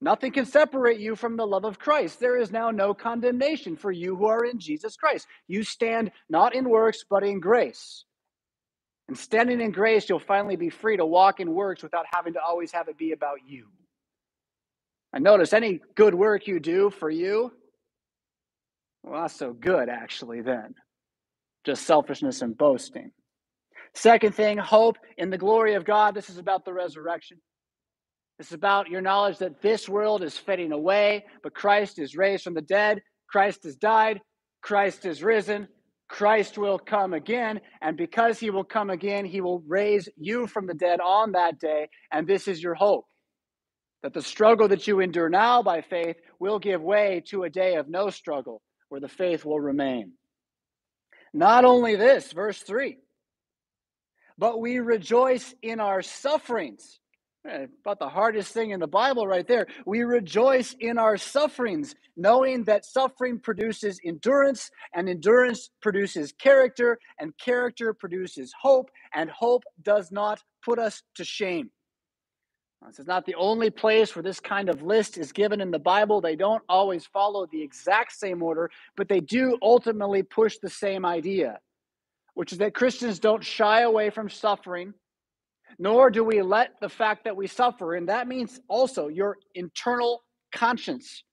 Nothing 0.00 0.32
can 0.32 0.46
separate 0.46 0.98
you 0.98 1.14
from 1.14 1.36
the 1.36 1.46
love 1.46 1.66
of 1.66 1.78
Christ. 1.78 2.20
There 2.20 2.38
is 2.38 2.50
now 2.50 2.70
no 2.70 2.94
condemnation 2.94 3.76
for 3.76 3.92
you 3.92 4.16
who 4.16 4.24
are 4.28 4.46
in 4.46 4.60
Jesus 4.60 4.96
Christ. 4.96 5.26
You 5.46 5.62
stand 5.62 6.10
not 6.30 6.54
in 6.54 6.70
works, 6.70 7.04
but 7.10 7.22
in 7.22 7.38
grace. 7.38 8.06
And 9.08 9.18
standing 9.18 9.60
in 9.60 9.72
grace, 9.72 10.08
you'll 10.08 10.20
finally 10.20 10.56
be 10.56 10.70
free 10.70 10.96
to 10.96 11.04
walk 11.04 11.38
in 11.38 11.52
works 11.52 11.82
without 11.82 12.06
having 12.10 12.32
to 12.32 12.40
always 12.42 12.72
have 12.72 12.88
it 12.88 12.96
be 12.96 13.12
about 13.12 13.40
you. 13.46 13.66
And 15.12 15.22
notice 15.22 15.52
any 15.52 15.82
good 15.94 16.14
work 16.14 16.46
you 16.46 16.60
do 16.60 16.88
for 16.88 17.10
you, 17.10 17.52
well, 19.02 19.20
not 19.20 19.32
so 19.32 19.52
good, 19.52 19.90
actually, 19.90 20.40
then. 20.40 20.76
Just 21.64 21.82
selfishness 21.82 22.40
and 22.40 22.56
boasting. 22.56 23.12
Second 23.94 24.34
thing, 24.34 24.58
hope 24.58 24.96
in 25.16 25.30
the 25.30 25.38
glory 25.38 25.74
of 25.74 25.84
God. 25.84 26.14
This 26.14 26.28
is 26.28 26.38
about 26.38 26.64
the 26.64 26.72
resurrection. 26.72 27.38
This 28.38 28.48
is 28.48 28.54
about 28.54 28.88
your 28.88 29.00
knowledge 29.00 29.38
that 29.38 29.62
this 29.62 29.88
world 29.88 30.22
is 30.22 30.36
fading 30.36 30.72
away, 30.72 31.24
but 31.42 31.54
Christ 31.54 32.00
is 32.00 32.16
raised 32.16 32.42
from 32.42 32.54
the 32.54 32.60
dead. 32.60 33.00
Christ 33.28 33.62
has 33.64 33.76
died. 33.76 34.20
Christ 34.62 35.06
is 35.06 35.22
risen. 35.22 35.68
Christ 36.08 36.58
will 36.58 36.78
come 36.78 37.14
again. 37.14 37.60
And 37.80 37.96
because 37.96 38.40
he 38.40 38.50
will 38.50 38.64
come 38.64 38.90
again, 38.90 39.24
he 39.24 39.40
will 39.40 39.62
raise 39.66 40.08
you 40.16 40.46
from 40.46 40.66
the 40.66 40.74
dead 40.74 41.00
on 41.00 41.32
that 41.32 41.60
day. 41.60 41.88
And 42.12 42.26
this 42.26 42.48
is 42.48 42.62
your 42.62 42.74
hope 42.74 43.06
that 44.02 44.12
the 44.12 44.22
struggle 44.22 44.68
that 44.68 44.86
you 44.86 45.00
endure 45.00 45.30
now 45.30 45.62
by 45.62 45.80
faith 45.80 46.16
will 46.38 46.58
give 46.58 46.82
way 46.82 47.22
to 47.28 47.44
a 47.44 47.50
day 47.50 47.76
of 47.76 47.88
no 47.88 48.10
struggle 48.10 48.60
where 48.88 49.00
the 49.00 49.08
faith 49.08 49.44
will 49.44 49.60
remain. 49.60 50.12
Not 51.32 51.64
only 51.64 51.96
this, 51.96 52.30
verse 52.32 52.60
3, 52.60 52.98
but 54.38 54.60
we 54.60 54.78
rejoice 54.78 55.54
in 55.62 55.80
our 55.80 56.02
sufferings 56.02 56.98
Eh, 57.46 57.66
about 57.82 57.98
the 57.98 58.08
hardest 58.08 58.54
thing 58.54 58.70
in 58.70 58.80
the 58.80 58.86
Bible, 58.86 59.26
right 59.26 59.46
there. 59.46 59.66
We 59.84 60.02
rejoice 60.02 60.74
in 60.80 60.96
our 60.96 61.18
sufferings, 61.18 61.94
knowing 62.16 62.64
that 62.64 62.86
suffering 62.86 63.38
produces 63.38 64.00
endurance, 64.02 64.70
and 64.94 65.10
endurance 65.10 65.68
produces 65.82 66.32
character, 66.32 66.98
and 67.18 67.36
character 67.36 67.92
produces 67.92 68.54
hope, 68.58 68.90
and 69.12 69.28
hope 69.28 69.64
does 69.82 70.10
not 70.10 70.42
put 70.64 70.78
us 70.78 71.02
to 71.16 71.24
shame. 71.24 71.70
This 72.86 72.98
is 72.98 73.06
not 73.06 73.26
the 73.26 73.34
only 73.34 73.70
place 73.70 74.14
where 74.14 74.22
this 74.22 74.40
kind 74.40 74.70
of 74.70 74.82
list 74.82 75.18
is 75.18 75.32
given 75.32 75.60
in 75.60 75.70
the 75.70 75.78
Bible. 75.78 76.22
They 76.22 76.36
don't 76.36 76.62
always 76.68 77.04
follow 77.06 77.46
the 77.46 77.62
exact 77.62 78.12
same 78.12 78.42
order, 78.42 78.70
but 78.96 79.08
they 79.08 79.20
do 79.20 79.58
ultimately 79.60 80.22
push 80.22 80.56
the 80.62 80.70
same 80.70 81.04
idea, 81.04 81.58
which 82.34 82.52
is 82.52 82.58
that 82.58 82.74
Christians 82.74 83.18
don't 83.18 83.44
shy 83.44 83.82
away 83.82 84.10
from 84.10 84.30
suffering 84.30 84.94
nor 85.78 86.10
do 86.10 86.24
we 86.24 86.42
let 86.42 86.80
the 86.80 86.88
fact 86.88 87.24
that 87.24 87.36
we 87.36 87.46
suffer, 87.46 87.94
and 87.94 88.08
that 88.08 88.28
means 88.28 88.60
also 88.68 89.08
your 89.08 89.38
internal 89.54 90.22
conscience, 90.52 91.24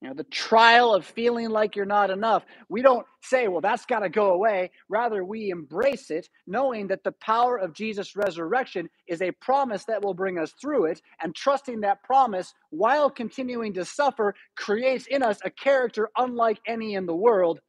you 0.00 0.08
know, 0.08 0.14
the 0.14 0.24
trial 0.24 0.94
of 0.94 1.06
feeling 1.06 1.50
like 1.50 1.76
you're 1.76 1.86
not 1.86 2.10
enough. 2.10 2.44
We 2.68 2.82
don't 2.82 3.06
say, 3.22 3.48
well, 3.48 3.62
that's 3.62 3.86
got 3.86 4.00
to 4.00 4.10
go 4.10 4.32
away. 4.32 4.70
Rather, 4.88 5.24
we 5.24 5.50
embrace 5.50 6.10
it, 6.10 6.28
knowing 6.46 6.88
that 6.88 7.04
the 7.04 7.12
power 7.12 7.56
of 7.56 7.74
Jesus' 7.74 8.16
resurrection 8.16 8.88
is 9.08 9.22
a 9.22 9.32
promise 9.40 9.84
that 9.86 10.02
will 10.02 10.14
bring 10.14 10.38
us 10.38 10.52
through 10.60 10.86
it, 10.86 11.00
and 11.22 11.34
trusting 11.34 11.80
that 11.80 12.02
promise 12.02 12.52
while 12.70 13.10
continuing 13.10 13.72
to 13.74 13.84
suffer 13.84 14.34
creates 14.56 15.06
in 15.06 15.22
us 15.22 15.38
a 15.44 15.50
character 15.50 16.10
unlike 16.18 16.60
any 16.66 16.94
in 16.94 17.06
the 17.06 17.16
world 17.16 17.60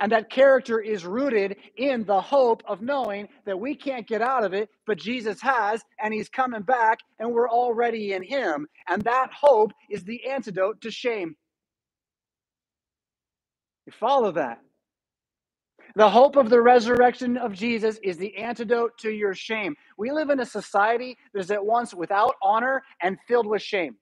and 0.00 0.12
that 0.12 0.30
character 0.30 0.80
is 0.80 1.04
rooted 1.04 1.56
in 1.76 2.04
the 2.04 2.20
hope 2.20 2.62
of 2.66 2.82
knowing 2.82 3.28
that 3.44 3.58
we 3.58 3.74
can't 3.74 4.06
get 4.06 4.22
out 4.22 4.44
of 4.44 4.54
it, 4.54 4.68
but 4.86 4.98
Jesus 4.98 5.40
has, 5.40 5.82
and 6.02 6.12
he's 6.12 6.28
coming 6.28 6.62
back, 6.62 6.98
and 7.18 7.32
we're 7.32 7.50
already 7.50 8.12
in 8.12 8.22
him. 8.22 8.66
And 8.88 9.02
that 9.02 9.30
hope 9.32 9.72
is 9.90 10.04
the 10.04 10.26
antidote 10.28 10.80
to 10.82 10.90
shame. 10.90 11.36
You 13.86 13.92
follow 13.98 14.32
that? 14.32 14.60
The 15.94 16.10
hope 16.10 16.36
of 16.36 16.50
the 16.50 16.60
resurrection 16.60 17.36
of 17.38 17.54
Jesus 17.54 17.98
is 18.02 18.18
the 18.18 18.36
antidote 18.36 18.98
to 18.98 19.10
your 19.10 19.34
shame. 19.34 19.74
We 19.96 20.10
live 20.10 20.28
in 20.28 20.40
a 20.40 20.46
society 20.46 21.16
that 21.32 21.40
is 21.40 21.50
at 21.50 21.64
once 21.64 21.94
without 21.94 22.34
honor 22.42 22.82
and 23.02 23.16
filled 23.26 23.46
with 23.46 23.62
shame. 23.62 23.96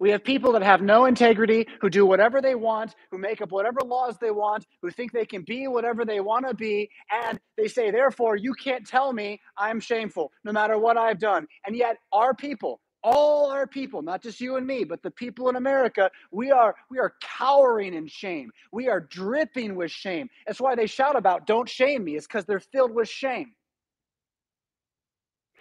We 0.00 0.10
have 0.10 0.24
people 0.24 0.52
that 0.52 0.62
have 0.62 0.82
no 0.82 1.06
integrity, 1.06 1.66
who 1.80 1.90
do 1.90 2.06
whatever 2.06 2.40
they 2.42 2.54
want, 2.54 2.94
who 3.10 3.18
make 3.18 3.42
up 3.42 3.52
whatever 3.52 3.80
laws 3.84 4.16
they 4.20 4.30
want, 4.30 4.66
who 4.82 4.90
think 4.90 5.12
they 5.12 5.26
can 5.26 5.42
be 5.42 5.68
whatever 5.68 6.04
they 6.04 6.20
want 6.20 6.48
to 6.48 6.54
be, 6.54 6.90
and 7.12 7.40
they 7.56 7.68
say, 7.68 7.90
therefore, 7.90 8.36
you 8.36 8.54
can't 8.54 8.86
tell 8.86 9.12
me 9.12 9.40
I'm 9.56 9.80
shameful, 9.80 10.32
no 10.44 10.52
matter 10.52 10.78
what 10.78 10.96
I've 10.96 11.18
done. 11.20 11.46
And 11.66 11.76
yet, 11.76 11.98
our 12.12 12.34
people, 12.34 12.80
all 13.04 13.50
our 13.50 13.66
people, 13.66 14.02
not 14.02 14.22
just 14.22 14.40
you 14.40 14.56
and 14.56 14.66
me, 14.66 14.84
but 14.84 15.02
the 15.02 15.10
people 15.12 15.48
in 15.48 15.56
America, 15.56 16.10
we 16.32 16.50
are 16.50 16.74
we 16.90 16.98
are 16.98 17.14
cowering 17.22 17.94
in 17.94 18.06
shame. 18.08 18.50
We 18.72 18.88
are 18.88 19.00
dripping 19.00 19.76
with 19.76 19.90
shame. 19.92 20.28
That's 20.46 20.60
why 20.60 20.74
they 20.74 20.86
shout 20.86 21.16
about 21.16 21.46
"Don't 21.46 21.68
shame 21.68 22.04
me." 22.04 22.16
It's 22.16 22.26
because 22.26 22.44
they're 22.46 22.60
filled 22.60 22.92
with 22.94 23.08
shame. 23.08 23.52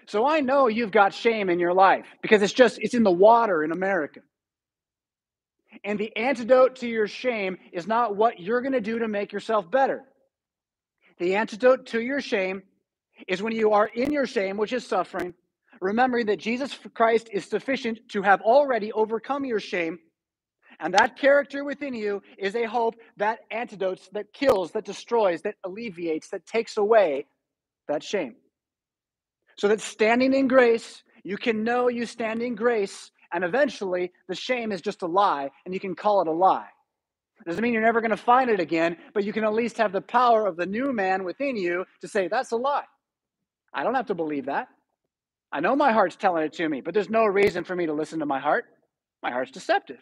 So 0.08 0.28
I 0.28 0.40
know 0.40 0.68
you've 0.68 0.92
got 0.92 1.14
shame 1.14 1.50
in 1.50 1.60
your 1.60 1.74
life 1.74 2.06
because 2.22 2.42
it's 2.42 2.54
just, 2.54 2.80
it's 2.80 2.94
in 2.94 3.04
the 3.04 3.12
water 3.12 3.64
in 3.64 3.72
America. 3.72 4.22
And 5.84 6.00
the 6.00 6.16
antidote 6.16 6.78
to 6.78 6.88
your 6.88 7.08
shame 7.08 7.58
is 7.74 7.88
not 7.88 8.16
what 8.16 8.40
you're 8.40 8.62
going 8.62 8.74
to 8.74 8.82
do 8.82 9.00
to 9.00 9.08
make 9.08 9.34
yourself 9.34 9.70
better. 9.70 10.04
The 11.18 11.36
antidote 11.36 11.88
to 11.88 12.02
your 12.02 12.22
shame 12.22 12.64
is 13.28 13.42
when 13.42 13.54
you 13.54 13.72
are 13.72 13.88
in 13.88 14.12
your 14.12 14.28
shame, 14.28 14.58
which 14.58 14.74
is 14.74 14.86
suffering, 14.86 15.34
remembering 15.82 16.28
that 16.28 16.40
Jesus 16.40 16.78
Christ 16.94 17.30
is 17.32 17.46
sufficient 17.46 18.00
to 18.10 18.22
have 18.22 18.42
already 18.42 18.92
overcome 18.94 19.46
your 19.46 19.60
shame. 19.60 20.00
And 20.80 20.94
that 20.94 21.18
character 21.18 21.64
within 21.64 21.94
you 21.94 22.22
is 22.38 22.56
a 22.56 22.66
hope 22.66 22.96
that 23.18 23.40
antidotes, 23.50 24.10
that 24.12 24.34
kills, 24.34 24.72
that 24.72 24.86
destroys, 24.86 25.42
that 25.44 25.56
alleviates, 25.64 26.30
that 26.30 26.46
takes 26.46 26.78
away 26.78 27.28
that 27.88 28.04
shame. 28.04 28.36
So 29.58 29.68
that 29.70 29.82
standing 29.82 30.34
in 30.34 30.48
grace, 30.48 31.04
you 31.24 31.38
can 31.38 31.64
know 31.64 31.88
you 31.88 32.06
stand 32.06 32.42
in 32.42 32.56
grace, 32.56 33.12
and 33.34 33.44
eventually 33.44 34.12
the 34.28 34.36
shame 34.36 34.72
is 34.72 34.82
just 34.82 35.02
a 35.02 35.08
lie, 35.08 35.50
and 35.66 35.74
you 35.74 35.80
can 35.80 35.96
call 35.96 36.22
it 36.22 36.28
a 36.28 36.32
lie. 36.32 36.68
Doesn't 37.46 37.62
mean 37.62 37.74
you're 37.74 37.84
never 37.84 38.02
going 38.02 38.12
to 38.12 38.18
find 38.18 38.50
it 38.50 38.60
again, 38.60 38.98
but 39.14 39.24
you 39.24 39.34
can 39.34 39.44
at 39.44 39.54
least 39.54 39.78
have 39.78 39.92
the 39.92 40.02
power 40.02 40.46
of 40.48 40.56
the 40.56 40.66
new 40.66 40.94
man 40.94 41.24
within 41.24 41.56
you 41.58 41.86
to 42.02 42.08
say, 42.08 42.28
that's 42.28 42.52
a 42.52 42.56
lie. 42.56 42.86
I 43.74 43.84
don't 43.84 43.96
have 43.96 44.08
to 44.08 44.16
believe 44.16 44.46
that. 44.46 44.68
I 45.52 45.60
know 45.60 45.76
my 45.76 45.92
heart's 45.92 46.16
telling 46.16 46.44
it 46.44 46.54
to 46.54 46.68
me, 46.68 46.82
but 46.82 46.94
there's 46.94 47.10
no 47.10 47.26
reason 47.26 47.64
for 47.64 47.76
me 47.76 47.86
to 47.86 47.94
listen 47.94 48.20
to 48.20 48.26
my 48.26 48.40
heart. 48.40 48.66
My 49.22 49.32
heart's 49.32 49.52
deceptive, 49.52 50.00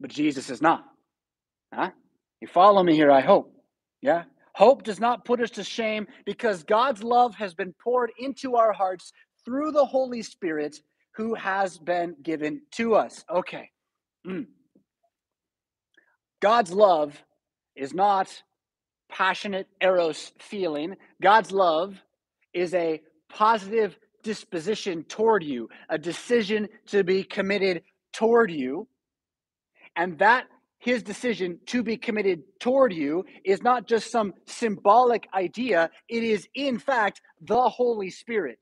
but 0.00 0.10
Jesus 0.10 0.48
is 0.50 0.62
not. 0.62 0.84
Huh? 1.72 1.90
You 2.40 2.48
follow 2.48 2.82
me 2.82 2.94
here, 2.94 3.10
I 3.10 3.20
hope. 3.20 3.52
Yeah? 4.00 4.24
Hope 4.54 4.82
does 4.82 5.00
not 5.00 5.24
put 5.24 5.40
us 5.40 5.50
to 5.52 5.64
shame 5.64 6.06
because 6.24 6.62
God's 6.64 7.02
love 7.02 7.34
has 7.36 7.54
been 7.54 7.72
poured 7.82 8.10
into 8.18 8.56
our 8.56 8.72
hearts 8.72 9.12
through 9.44 9.72
the 9.72 9.84
Holy 9.84 10.22
Spirit 10.22 10.80
who 11.12 11.34
has 11.34 11.78
been 11.78 12.16
given 12.22 12.62
to 12.72 12.94
us. 12.94 13.24
Okay. 13.30 13.70
Mm. 14.26 14.46
God's 16.40 16.72
love 16.72 17.22
is 17.76 17.92
not 17.92 18.42
passionate 19.10 19.66
eros 19.80 20.32
feeling. 20.38 20.96
God's 21.20 21.52
love 21.52 21.96
is 22.52 22.74
a 22.74 23.00
positive 23.28 23.98
disposition 24.22 25.04
toward 25.04 25.42
you, 25.42 25.68
a 25.88 25.98
decision 25.98 26.68
to 26.86 27.04
be 27.04 27.22
committed 27.22 27.82
toward 28.12 28.50
you. 28.50 28.86
And 29.96 30.18
that 30.18 30.46
his 30.80 31.02
decision 31.02 31.60
to 31.66 31.82
be 31.82 31.96
committed 31.96 32.42
toward 32.58 32.92
you 32.92 33.24
is 33.44 33.62
not 33.62 33.86
just 33.86 34.10
some 34.10 34.34
symbolic 34.46 35.28
idea, 35.34 35.90
it 36.08 36.24
is, 36.24 36.48
in 36.54 36.78
fact, 36.78 37.20
the 37.40 37.68
Holy 37.68 38.10
Spirit 38.10 38.58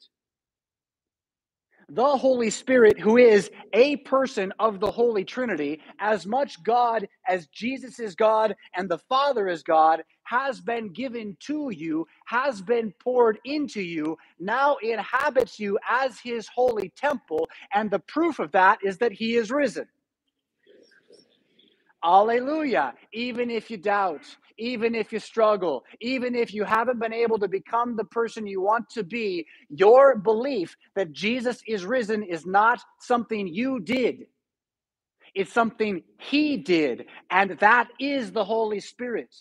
the 1.90 2.16
Holy 2.16 2.50
Spirit, 2.50 3.00
who 3.00 3.16
is 3.16 3.50
a 3.72 3.96
person 3.96 4.52
of 4.58 4.78
the 4.78 4.90
Holy 4.90 5.25
Trinity, 5.25 5.80
as 5.98 6.26
much 6.26 6.62
God 6.62 7.08
as 7.26 7.46
Jesus 7.46 7.98
is 7.98 8.14
God 8.14 8.54
and 8.76 8.90
the 8.90 8.98
Father 8.98 9.48
is 9.48 9.62
God, 9.62 10.02
has 10.25 10.60
been 10.60 10.92
given 10.92 11.37
to 11.40 11.70
you, 11.70 12.06
has 12.26 12.60
been 12.60 12.92
poured 13.02 13.38
into 13.46 13.80
you, 13.80 14.18
now 14.38 14.76
inhabits 14.82 15.58
you 15.58 15.78
as 15.88 16.18
his 16.20 16.46
holy 16.54 16.92
temple. 16.94 17.48
And 17.72 17.90
the 17.90 18.00
proof 18.00 18.38
of 18.38 18.52
that 18.52 18.80
is 18.84 18.98
that 18.98 19.12
he 19.12 19.37
is 19.37 19.50
risen. 19.50 19.88
Alleluia. 22.05 22.95
Even 23.12 23.50
if 23.50 23.71
you 23.71 23.76
doubt, 23.76 24.23
even 24.59 24.95
if 24.95 25.12
you 25.12 25.19
struggle, 25.21 25.85
even 26.00 26.35
if 26.35 26.55
you 26.55 26.64
haven't 26.64 27.00
been 27.00 27.12
able 27.12 27.38
to 27.38 27.49
become 27.49 27.97
the 27.97 28.05
person 28.05 28.47
you 28.47 28.61
want 28.61 28.88
to 28.90 29.05
be, 29.05 29.47
your 29.71 30.17
belief 30.17 30.76
that 30.97 31.12
Jesus 31.12 31.61
is 31.67 31.85
risen 31.85 32.23
is 32.23 32.47
not 32.47 32.81
something 33.00 33.47
you 33.49 33.81
did. 33.81 34.26
It's 35.35 35.52
something 35.52 36.02
he 36.19 36.57
did, 36.57 37.07
and 37.31 37.52
that 37.61 37.88
is 38.00 38.33
the 38.33 38.45
Holy 38.45 38.81
Spirit. 38.81 39.35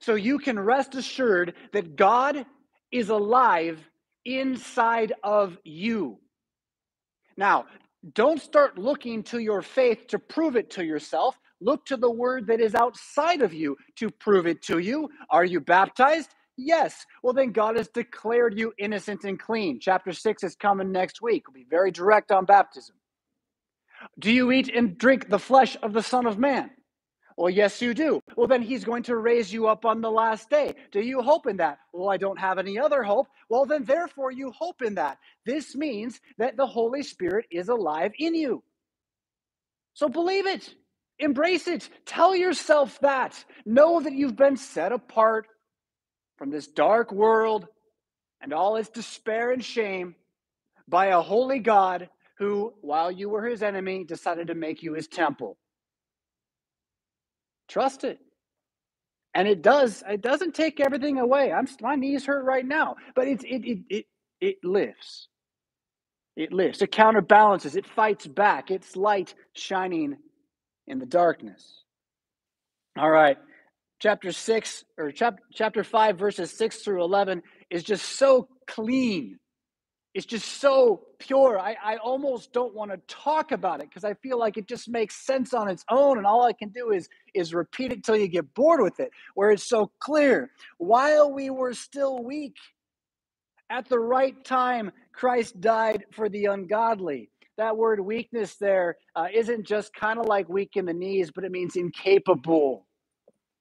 So 0.00 0.14
you 0.14 0.38
can 0.38 0.58
rest 0.58 0.94
assured 0.94 1.54
that 1.72 1.96
God 1.96 2.46
is 2.92 3.08
alive 3.08 3.80
inside 4.24 5.12
of 5.22 5.56
you. 5.64 6.18
Now, 7.36 7.66
don't 8.14 8.40
start 8.40 8.78
looking 8.78 9.22
to 9.24 9.38
your 9.38 9.62
faith 9.62 10.08
to 10.08 10.18
prove 10.18 10.56
it 10.56 10.70
to 10.72 10.84
yourself. 10.84 11.38
Look 11.60 11.86
to 11.86 11.96
the 11.96 12.10
word 12.10 12.46
that 12.48 12.60
is 12.60 12.74
outside 12.74 13.42
of 13.42 13.54
you 13.54 13.76
to 13.96 14.10
prove 14.10 14.46
it 14.46 14.62
to 14.64 14.78
you. 14.78 15.08
Are 15.30 15.44
you 15.44 15.60
baptized? 15.60 16.34
Yes. 16.56 17.04
Well, 17.22 17.34
then 17.34 17.52
God 17.52 17.76
has 17.76 17.88
declared 17.88 18.58
you 18.58 18.72
innocent 18.78 19.24
and 19.24 19.38
clean. 19.38 19.78
Chapter 19.80 20.12
6 20.12 20.42
is 20.44 20.56
coming 20.56 20.92
next 20.92 21.22
week. 21.22 21.48
We'll 21.48 21.54
be 21.54 21.66
very 21.68 21.90
direct 21.90 22.32
on 22.32 22.44
baptism. 22.44 22.96
Do 24.18 24.32
you 24.32 24.52
eat 24.52 24.70
and 24.74 24.98
drink 24.98 25.28
the 25.28 25.38
flesh 25.38 25.76
of 25.82 25.92
the 25.92 26.02
Son 26.02 26.26
of 26.26 26.38
Man? 26.38 26.70
Well, 27.36 27.50
yes, 27.50 27.82
you 27.82 27.92
do. 27.94 28.20
Well, 28.36 28.46
then 28.46 28.62
he's 28.62 28.84
going 28.84 29.02
to 29.04 29.16
raise 29.16 29.52
you 29.52 29.68
up 29.68 29.84
on 29.84 30.00
the 30.00 30.10
last 30.10 30.48
day. 30.48 30.74
Do 30.90 31.00
you 31.00 31.20
hope 31.20 31.46
in 31.46 31.58
that? 31.58 31.78
Well, 31.92 32.08
I 32.08 32.16
don't 32.16 32.38
have 32.38 32.58
any 32.58 32.78
other 32.78 33.02
hope. 33.02 33.28
Well, 33.50 33.66
then 33.66 33.84
therefore 33.84 34.30
you 34.30 34.50
hope 34.52 34.80
in 34.82 34.94
that. 34.94 35.18
This 35.44 35.74
means 35.76 36.20
that 36.38 36.56
the 36.56 36.66
Holy 36.66 37.02
Spirit 37.02 37.46
is 37.50 37.68
alive 37.68 38.12
in 38.18 38.34
you. 38.34 38.62
So 39.94 40.08
believe 40.08 40.46
it. 40.46 40.74
Embrace 41.18 41.66
it. 41.68 41.88
Tell 42.06 42.34
yourself 42.36 42.98
that. 43.00 43.42
Know 43.64 44.00
that 44.00 44.12
you've 44.12 44.36
been 44.36 44.56
set 44.56 44.92
apart 44.92 45.46
from 46.38 46.50
this 46.50 46.66
dark 46.66 47.12
world 47.12 47.66
and 48.42 48.52
all 48.52 48.76
its 48.76 48.90
despair 48.90 49.52
and 49.52 49.64
shame 49.64 50.14
by 50.88 51.06
a 51.06 51.20
holy 51.20 51.58
God 51.60 52.08
who, 52.38 52.74
while 52.82 53.10
you 53.10 53.30
were 53.30 53.46
his 53.46 53.62
enemy, 53.62 54.04
decided 54.04 54.48
to 54.48 54.54
make 54.54 54.82
you 54.82 54.94
his 54.94 55.08
temple. 55.08 55.56
Trust 57.68 58.04
it. 58.04 58.18
And 59.34 59.48
it 59.48 59.62
does, 59.62 60.02
it 60.08 60.22
doesn't 60.22 60.54
take 60.54 60.80
everything 60.80 61.18
away. 61.18 61.52
I'm 61.52 61.66
my 61.80 61.94
knees 61.96 62.26
hurt 62.26 62.44
right 62.44 62.66
now, 62.66 62.96
but 63.14 63.28
it 63.28 63.44
it 63.44 63.64
it 63.66 63.78
it, 63.90 64.06
it 64.40 64.56
lifts. 64.64 65.28
It 66.36 66.52
lifts. 66.52 66.82
It 66.82 66.92
counterbalances. 66.92 67.76
It 67.76 67.86
fights 67.86 68.26
back. 68.26 68.70
It's 68.70 68.96
light 68.96 69.34
shining 69.54 70.18
in 70.86 70.98
the 70.98 71.06
darkness. 71.06 71.82
All 72.98 73.10
right. 73.10 73.36
Chapter 74.00 74.32
6 74.32 74.84
or 74.98 75.10
chap- 75.10 75.40
chapter 75.52 75.82
5 75.82 76.18
verses 76.18 76.50
6 76.52 76.78
through 76.78 77.02
11 77.02 77.42
is 77.70 77.82
just 77.82 78.04
so 78.18 78.48
clean. 78.66 79.38
It's 80.14 80.26
just 80.26 80.60
so 80.60 81.02
pure. 81.18 81.58
I, 81.58 81.76
I 81.82 81.96
almost 81.98 82.52
don't 82.52 82.74
want 82.74 82.90
to 82.90 82.96
talk 83.06 83.52
about 83.52 83.80
it 83.80 83.90
because 83.90 84.02
I 84.04 84.14
feel 84.14 84.38
like 84.38 84.56
it 84.56 84.66
just 84.66 84.88
makes 84.88 85.26
sense 85.26 85.52
on 85.52 85.68
its 85.68 85.84
own, 85.90 86.16
and 86.16 86.26
all 86.26 86.42
I 86.42 86.54
can 86.54 86.70
do 86.70 86.90
is 86.90 87.06
is 87.34 87.52
repeat 87.52 87.92
it 87.92 88.02
till 88.02 88.16
you 88.16 88.26
get 88.26 88.54
bored 88.54 88.80
with 88.80 88.98
it, 88.98 89.10
where 89.34 89.50
it's 89.50 89.68
so 89.68 89.90
clear. 90.00 90.50
While 90.78 91.34
we 91.34 91.50
were 91.50 91.74
still 91.74 92.24
weak, 92.24 92.56
at 93.68 93.90
the 93.90 93.98
right 93.98 94.42
time, 94.42 94.90
Christ 95.12 95.60
died 95.60 96.06
for 96.12 96.30
the 96.30 96.46
ungodly 96.46 97.30
that 97.56 97.76
word 97.76 98.00
weakness 98.00 98.56
there 98.56 98.96
uh, 99.14 99.26
not 99.32 99.64
just 99.64 99.94
kind 99.94 100.18
of 100.18 100.26
like 100.26 100.48
weak 100.48 100.72
in 100.74 100.84
the 100.84 100.92
knees, 100.92 101.30
but 101.34 101.44
it 101.44 101.52
means 101.52 101.76
incapable, 101.76 102.86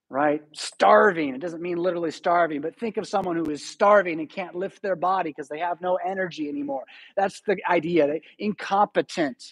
right? 0.09 0.41
Starving. 0.53 1.35
It 1.35 1.41
doesn't 1.41 1.61
mean 1.61 1.77
literally 1.77 2.11
starving, 2.11 2.61
but 2.61 2.77
think 2.77 2.97
of 2.97 3.07
someone 3.07 3.35
who 3.35 3.49
is 3.49 3.65
starving 3.65 4.19
and 4.19 4.29
can't 4.29 4.55
lift 4.55 4.81
their 4.81 4.95
body 4.95 5.29
because 5.29 5.47
they 5.47 5.59
have 5.59 5.81
no 5.81 5.97
energy 6.05 6.49
anymore. 6.49 6.83
That's 7.15 7.41
the 7.41 7.57
idea. 7.69 8.19
Incompetent. 8.39 9.43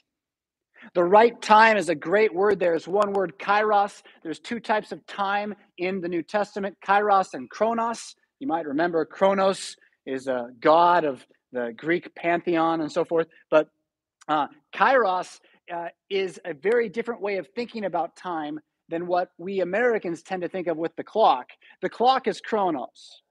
The 0.93 1.03
right 1.03 1.39
time 1.41 1.77
is 1.77 1.89
a 1.89 1.95
great 1.95 2.33
word 2.33 2.59
there. 2.59 2.73
It's 2.73 2.87
one 2.87 3.13
word, 3.13 3.39
kairos. 3.39 4.01
There's 4.21 4.39
two 4.39 4.59
types 4.59 4.91
of 4.91 5.05
time 5.07 5.55
in 5.77 6.01
the 6.01 6.09
New 6.09 6.23
Testament 6.23 6.77
kairos 6.85 7.33
and 7.33 7.49
chronos. 7.49 8.15
You 8.39 8.47
might 8.47 8.65
remember 8.65 9.05
chronos 9.05 9.77
is 10.05 10.27
a 10.27 10.49
god 10.59 11.05
of 11.05 11.25
the 11.53 11.73
Greek 11.77 12.13
pantheon 12.15 12.81
and 12.81 12.91
so 12.91 13.05
forth. 13.05 13.27
But 13.49 13.69
uh, 14.27 14.47
kairos 14.73 15.39
uh, 15.73 15.87
is 16.09 16.39
a 16.45 16.53
very 16.53 16.89
different 16.89 17.21
way 17.21 17.37
of 17.37 17.47
thinking 17.55 17.85
about 17.85 18.15
time 18.15 18.59
than 18.89 19.07
what 19.07 19.31
we 19.37 19.61
Americans 19.61 20.21
tend 20.23 20.41
to 20.41 20.49
think 20.49 20.67
of 20.67 20.77
with 20.77 20.95
the 20.95 21.03
clock. 21.03 21.49
The 21.81 21.89
clock 21.89 22.27
is 22.27 22.41
chronos. 22.41 23.21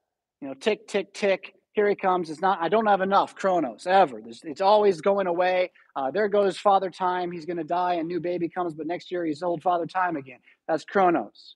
You 0.41 0.49
know, 0.49 0.53
tick, 0.55 0.87
tick, 0.87 1.13
tick. 1.13 1.53
Here 1.73 1.87
he 1.87 1.95
comes. 1.95 2.29
It's 2.29 2.41
not. 2.41 2.59
I 2.61 2.69
don't 2.69 2.85
have 2.85 3.01
enough 3.01 3.35
chronos 3.35 3.87
ever. 3.87 4.21
There's, 4.21 4.41
it's 4.43 4.61
always 4.61 5.01
going 5.01 5.27
away. 5.27 5.71
Uh, 5.95 6.11
there 6.11 6.27
goes 6.27 6.57
Father 6.57 6.89
Time. 6.89 7.31
He's 7.31 7.45
going 7.45 7.57
to 7.57 7.63
die. 7.63 7.95
A 7.95 8.03
new 8.03 8.19
baby 8.19 8.49
comes, 8.49 8.73
but 8.73 8.85
next 8.85 9.11
year 9.11 9.25
he's 9.25 9.41
old 9.41 9.63
Father 9.63 9.85
Time 9.85 10.15
again. 10.15 10.39
That's 10.67 10.85
chronos. 10.85 11.55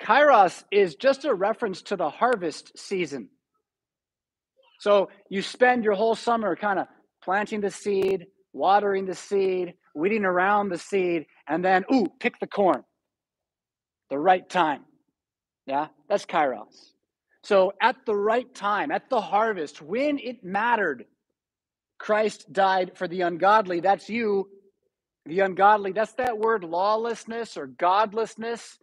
Kairos 0.00 0.64
is 0.70 0.96
just 0.96 1.24
a 1.24 1.34
reference 1.34 1.82
to 1.82 1.96
the 1.96 2.10
harvest 2.10 2.76
season. 2.76 3.28
So 4.80 5.08
you 5.28 5.42
spend 5.42 5.84
your 5.84 5.94
whole 5.94 6.16
summer 6.16 6.56
kind 6.56 6.78
of 6.78 6.86
planting 7.24 7.60
the 7.60 7.70
seed, 7.70 8.26
watering 8.52 9.06
the 9.06 9.14
seed, 9.14 9.74
weeding 9.94 10.24
around 10.24 10.68
the 10.68 10.78
seed, 10.78 11.26
and 11.48 11.64
then, 11.64 11.84
ooh, 11.92 12.06
pick 12.20 12.38
the 12.40 12.46
corn. 12.46 12.84
The 14.10 14.18
right 14.18 14.48
time. 14.48 14.84
Yeah, 15.66 15.88
that's 16.08 16.26
kairos. 16.26 16.92
So 17.42 17.72
at 17.80 17.96
the 18.06 18.14
right 18.14 18.52
time, 18.54 18.90
at 18.90 19.08
the 19.08 19.20
harvest, 19.20 19.80
when 19.82 20.18
it 20.18 20.44
mattered, 20.44 21.06
Christ 21.98 22.52
died 22.52 22.92
for 22.96 23.08
the 23.08 23.22
ungodly. 23.22 23.80
That's 23.80 24.08
you, 24.08 24.48
the 25.26 25.40
ungodly. 25.40 25.92
That's 25.92 26.12
that 26.14 26.38
word 26.38 26.64
lawlessness 26.64 27.56
or 27.56 27.66
godlessness. 27.66 28.78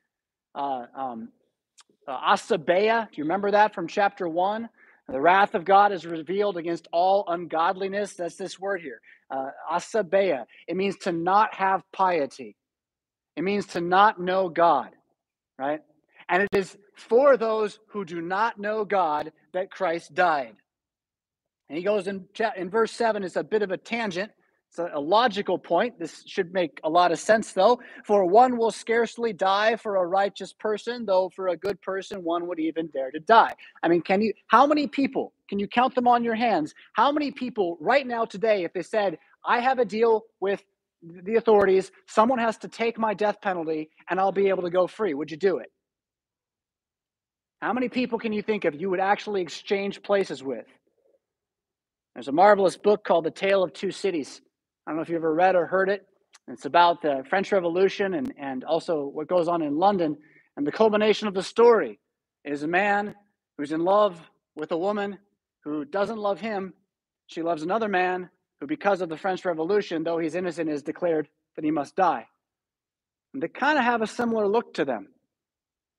Uh, 0.55 0.85
um, 0.95 1.29
uh. 2.07 2.35
Do 2.47 3.07
you 3.13 3.23
remember 3.23 3.51
that 3.51 3.75
from 3.75 3.87
chapter 3.87 4.27
one? 4.27 4.69
The 5.11 5.19
wrath 5.19 5.55
of 5.55 5.65
God 5.65 5.91
is 5.91 6.05
revealed 6.05 6.57
against 6.57 6.87
all 6.93 7.25
ungodliness. 7.27 8.13
That's 8.13 8.37
this 8.37 8.57
word 8.59 8.81
here, 8.81 9.01
uh. 9.29 9.49
It 10.67 10.77
means 10.77 10.97
to 10.99 11.11
not 11.11 11.53
have 11.55 11.83
piety. 11.91 12.55
It 13.35 13.43
means 13.43 13.65
to 13.67 13.81
not 13.81 14.21
know 14.21 14.49
God, 14.49 14.89
right? 15.57 15.81
And 16.29 16.43
it 16.43 16.49
is 16.53 16.77
for 16.95 17.35
those 17.35 17.79
who 17.87 18.05
do 18.05 18.21
not 18.21 18.59
know 18.59 18.85
God 18.85 19.33
that 19.53 19.71
Christ 19.71 20.13
died. 20.13 20.55
And 21.67 21.77
he 21.77 21.83
goes 21.83 22.07
in, 22.07 22.25
in 22.55 22.69
verse 22.69 22.91
7, 22.91 23.23
it's 23.23 23.35
a 23.35 23.43
bit 23.43 23.61
of 23.61 23.71
a 23.71 23.77
tangent. 23.77 24.31
It's 24.71 24.79
a, 24.79 24.99
logical 24.99 25.57
point. 25.57 25.99
This 25.99 26.23
should 26.25 26.53
make 26.53 26.79
a 26.85 26.89
lot 26.89 27.11
of 27.11 27.19
sense, 27.19 27.51
though. 27.51 27.81
For 28.05 28.23
one 28.25 28.57
will 28.57 28.71
scarcely 28.71 29.33
die 29.33 29.75
for 29.75 29.97
a 29.97 30.05
righteous 30.05 30.53
person, 30.53 31.05
though 31.05 31.29
for 31.35 31.49
a 31.49 31.57
good 31.57 31.81
person, 31.81 32.23
one 32.23 32.47
would 32.47 32.57
even 32.57 32.87
dare 32.87 33.11
to 33.11 33.19
die. 33.19 33.53
I 33.83 33.89
mean, 33.89 34.01
can 34.01 34.21
you, 34.21 34.31
how 34.47 34.65
many 34.65 34.87
people, 34.87 35.33
can 35.49 35.59
you 35.59 35.67
count 35.67 35.93
them 35.93 36.07
on 36.07 36.23
your 36.23 36.35
hands? 36.35 36.73
How 36.93 37.11
many 37.11 37.31
people 37.31 37.77
right 37.81 38.07
now 38.07 38.23
today, 38.23 38.63
if 38.63 38.71
they 38.71 38.81
said, 38.81 39.17
I 39.45 39.59
have 39.59 39.77
a 39.79 39.83
deal 39.83 40.23
with 40.39 40.63
the 41.03 41.35
authorities, 41.35 41.91
someone 42.07 42.39
has 42.39 42.55
to 42.59 42.69
take 42.69 42.97
my 42.97 43.13
death 43.13 43.41
penalty 43.41 43.89
and 44.09 44.21
I'll 44.21 44.31
be 44.31 44.47
able 44.47 44.63
to 44.63 44.69
go 44.69 44.87
free, 44.87 45.13
would 45.13 45.31
you 45.31 45.37
do 45.37 45.57
it? 45.57 45.69
How 47.61 47.73
many 47.73 47.89
people 47.89 48.19
can 48.19 48.31
you 48.31 48.41
think 48.41 48.63
of 48.63 48.73
you 48.73 48.89
would 48.89 49.01
actually 49.01 49.41
exchange 49.41 50.01
places 50.01 50.41
with? 50.41 50.65
There's 52.15 52.29
a 52.29 52.31
marvelous 52.31 52.77
book 52.77 53.03
called 53.03 53.25
The 53.25 53.31
Tale 53.31 53.63
of 53.63 53.73
Two 53.73 53.91
Cities. 53.91 54.41
I 54.85 54.91
don't 54.91 54.97
know 54.97 55.03
if 55.03 55.09
you've 55.09 55.17
ever 55.17 55.33
read 55.33 55.55
or 55.55 55.65
heard 55.65 55.89
it. 55.89 56.07
It's 56.47 56.65
about 56.65 57.01
the 57.01 57.23
French 57.29 57.51
Revolution 57.51 58.13
and, 58.13 58.33
and 58.37 58.63
also 58.63 59.05
what 59.05 59.27
goes 59.27 59.47
on 59.47 59.61
in 59.61 59.77
London. 59.77 60.17
And 60.57 60.65
the 60.65 60.71
culmination 60.71 61.27
of 61.27 61.33
the 61.33 61.43
story 61.43 61.99
is 62.43 62.63
a 62.63 62.67
man 62.67 63.15
who's 63.57 63.71
in 63.71 63.83
love 63.83 64.19
with 64.55 64.71
a 64.71 64.77
woman 64.77 65.17
who 65.63 65.85
doesn't 65.85 66.17
love 66.17 66.39
him. 66.39 66.73
She 67.27 67.41
loves 67.41 67.63
another 67.63 67.87
man 67.87 68.29
who, 68.59 68.67
because 68.67 69.01
of 69.01 69.09
the 69.09 69.17
French 69.17 69.45
Revolution, 69.45 70.03
though 70.03 70.17
he's 70.17 70.35
innocent, 70.35 70.69
is 70.69 70.81
declared 70.81 71.27
that 71.55 71.63
he 71.63 71.71
must 71.71 71.95
die. 71.95 72.25
And 73.33 73.41
they 73.41 73.47
kind 73.47 73.77
of 73.77 73.85
have 73.85 74.01
a 74.01 74.07
similar 74.07 74.47
look 74.47 74.73
to 74.75 74.85
them. 74.85 75.07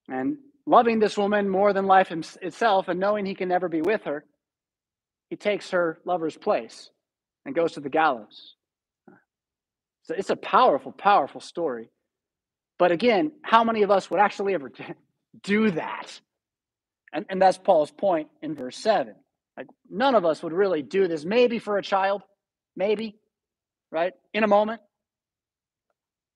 And 0.09 0.37
loving 0.67 0.99
this 0.99 1.17
woman 1.17 1.49
more 1.49 1.73
than 1.73 1.87
life 1.87 2.11
itself 2.11 2.89
and 2.89 3.01
knowing 3.01 3.25
he 3.25 3.35
can 3.35 3.49
never 3.49 3.69
be 3.69 3.81
with 3.81 4.03
her, 4.05 4.25
he 5.31 5.37
takes 5.37 5.71
her 5.71 5.99
lover's 6.05 6.37
place 6.37 6.91
and 7.47 7.55
goes 7.55 7.73
to 7.73 7.81
the 7.81 7.89
gallows. 7.89 8.57
So 10.05 10.15
it's 10.17 10.31
a 10.31 10.37
powerful, 10.37 10.93
powerful 10.93 11.41
story. 11.41 11.91
But 12.79 12.93
again, 12.93 13.33
how 13.43 13.65
many 13.65 13.83
of 13.83 13.91
us 13.91 14.11
would 14.11 14.21
actually 14.21 14.55
ever 14.55 14.71
do 15.43 15.71
that? 15.73 16.21
And, 17.13 17.27
and 17.29 17.41
that's 17.41 17.59
Paul's 17.59 17.91
point 17.91 18.29
in 18.43 18.55
verse 18.55 18.77
7. 18.77 19.15
Like, 19.57 19.67
none 19.91 20.15
of 20.15 20.25
us 20.25 20.43
would 20.43 20.53
really 20.53 20.83
do 20.83 21.07
this. 21.07 21.25
Maybe 21.25 21.59
for 21.59 21.77
a 21.77 21.83
child, 21.83 22.23
maybe, 22.75 23.17
right? 23.91 24.15
In 24.33 24.45
a 24.45 24.49
moment. 24.49 24.81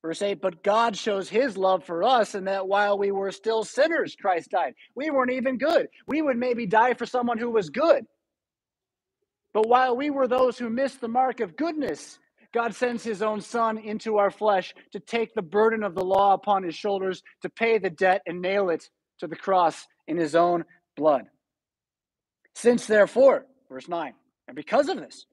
Verse 0.03 0.23
8, 0.23 0.41
but 0.41 0.63
God 0.63 0.97
shows 0.97 1.29
his 1.29 1.57
love 1.57 1.83
for 1.83 2.05
us 2.05 2.37
in 2.37 2.45
that 2.45 2.69
while 2.69 2.97
we 2.97 3.11
were 3.11 3.33
still 3.33 3.65
sinners, 3.65 4.15
Christ 4.15 4.51
died. 4.51 4.75
We 4.95 5.11
weren't 5.11 5.33
even 5.33 5.59
good. 5.59 5.89
We 6.07 6.23
would 6.23 6.37
maybe 6.37 6.67
die 6.67 6.95
for 6.95 7.07
someone 7.07 7.39
who 7.39 7.51
was 7.51 7.71
good. 7.71 8.05
But 9.53 9.69
while 9.69 9.97
we 9.97 10.11
were 10.11 10.29
those 10.29 10.59
who 10.59 10.71
missed 10.71 11.01
the 11.01 11.09
mark 11.09 11.41
of 11.41 11.57
goodness, 11.57 12.21
God 12.57 12.75
sends 12.75 13.05
his 13.05 13.21
own 13.21 13.43
son 13.43 13.77
into 13.77 14.17
our 14.17 14.31
flesh 14.31 14.73
to 14.93 14.99
take 14.99 15.35
the 15.35 15.43
burden 15.43 15.83
of 15.83 15.95
the 15.95 16.03
law 16.03 16.33
upon 16.33 16.63
his 16.63 16.75
shoulders, 16.75 17.23
to 17.43 17.51
pay 17.51 17.77
the 17.77 17.91
debt 17.91 18.23
and 18.27 18.41
nail 18.41 18.71
it 18.71 18.89
to 19.19 19.27
the 19.27 19.37
cross 19.37 19.87
in 20.09 20.17
his 20.17 20.35
own 20.35 20.65
blood. 20.97 21.25
Since 22.55 22.87
therefore, 22.87 23.45
verse 23.69 23.89
9, 23.89 24.15
and 24.49 24.57
because 24.57 24.89
of 24.89 24.97
this, 24.97 25.27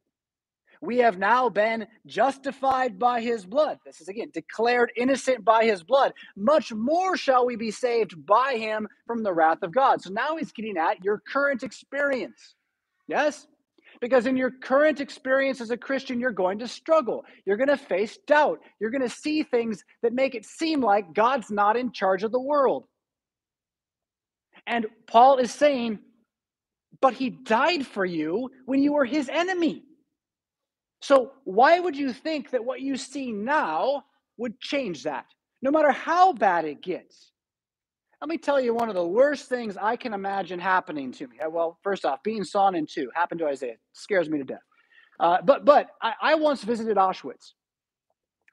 we 0.82 0.98
have 0.98 1.18
now 1.18 1.48
been 1.48 1.88
justified 2.06 3.00
by 3.00 3.22
his 3.22 3.46
blood. 3.46 3.78
This 3.86 4.02
is 4.02 4.10
again 4.10 4.32
declared 4.34 4.92
innocent 4.98 5.46
by 5.46 5.64
his 5.64 5.82
blood. 5.82 6.12
Much 6.36 6.74
more 6.74 7.16
shall 7.16 7.46
we 7.46 7.56
be 7.56 7.72
saved 7.72 8.26
by 8.26 8.58
him 8.58 8.86
from 9.08 9.24
the 9.24 9.34
wrath 9.34 9.64
of 9.64 9.74
God. 9.74 10.02
So 10.02 10.10
now 10.10 10.36
he's 10.36 10.52
getting 10.52 10.76
at 10.76 11.02
your 11.06 11.22
current 11.26 11.64
experience. 11.64 12.56
Yes? 13.08 13.48
Because 14.04 14.26
in 14.26 14.36
your 14.36 14.52
current 14.52 15.00
experience 15.00 15.62
as 15.62 15.72
a 15.72 15.78
Christian, 15.78 16.20
you're 16.20 16.32
going 16.32 16.60
to 16.60 16.68
struggle. 16.68 17.24
You're 17.46 17.56
going 17.56 17.70
to 17.70 17.78
face 17.78 18.20
doubt. 18.28 18.60
You're 18.78 18.90
going 18.90 19.00
to 19.00 19.08
see 19.08 19.44
things 19.44 19.82
that 20.02 20.12
make 20.12 20.36
it 20.36 20.46
seem 20.46 20.82
like 20.82 21.14
God's 21.14 21.50
not 21.50 21.78
in 21.78 21.94
charge 21.94 22.24
of 22.24 22.34
the 22.34 22.42
world. 22.42 22.84
And 24.68 24.88
Paul 25.08 25.38
is 25.38 25.54
saying, 25.54 26.00
but 27.00 27.14
he 27.14 27.30
died 27.30 27.88
for 27.88 28.04
you 28.04 28.50
when 28.66 28.84
you 28.84 28.92
were 28.92 29.06
his 29.06 29.30
enemy. 29.30 29.84
So, 31.02 31.32
why 31.46 31.80
would 31.80 31.96
you 31.96 32.12
think 32.12 32.50
that 32.50 32.66
what 32.66 32.82
you 32.82 32.98
see 32.98 33.32
now 33.32 34.04
would 34.36 34.60
change 34.60 35.04
that, 35.04 35.28
no 35.62 35.72
matter 35.72 35.94
how 35.94 36.34
bad 36.34 36.66
it 36.66 36.82
gets? 36.82 37.33
Let 38.24 38.30
me 38.30 38.38
tell 38.38 38.62
you 38.62 38.74
one 38.74 38.88
of 38.88 38.96
the 38.96 39.06
worst 39.06 39.50
things 39.50 39.76
I 39.76 39.98
can 39.98 40.14
imagine 40.14 40.58
happening 40.58 41.12
to 41.12 41.28
me. 41.28 41.36
Well, 41.46 41.78
first 41.84 42.06
off, 42.06 42.24
being 42.24 42.46
sawn 42.46 42.74
in 42.74 42.86
two 42.86 43.10
happened 43.14 43.40
to 43.40 43.48
Isaiah. 43.48 43.76
Scares 43.92 44.30
me 44.30 44.38
to 44.38 44.46
death. 44.46 44.62
Uh, 45.20 45.40
but 45.44 45.66
but 45.66 45.90
I, 46.02 46.14
I 46.22 46.36
once 46.36 46.64
visited 46.64 46.96
Auschwitz, 46.96 47.52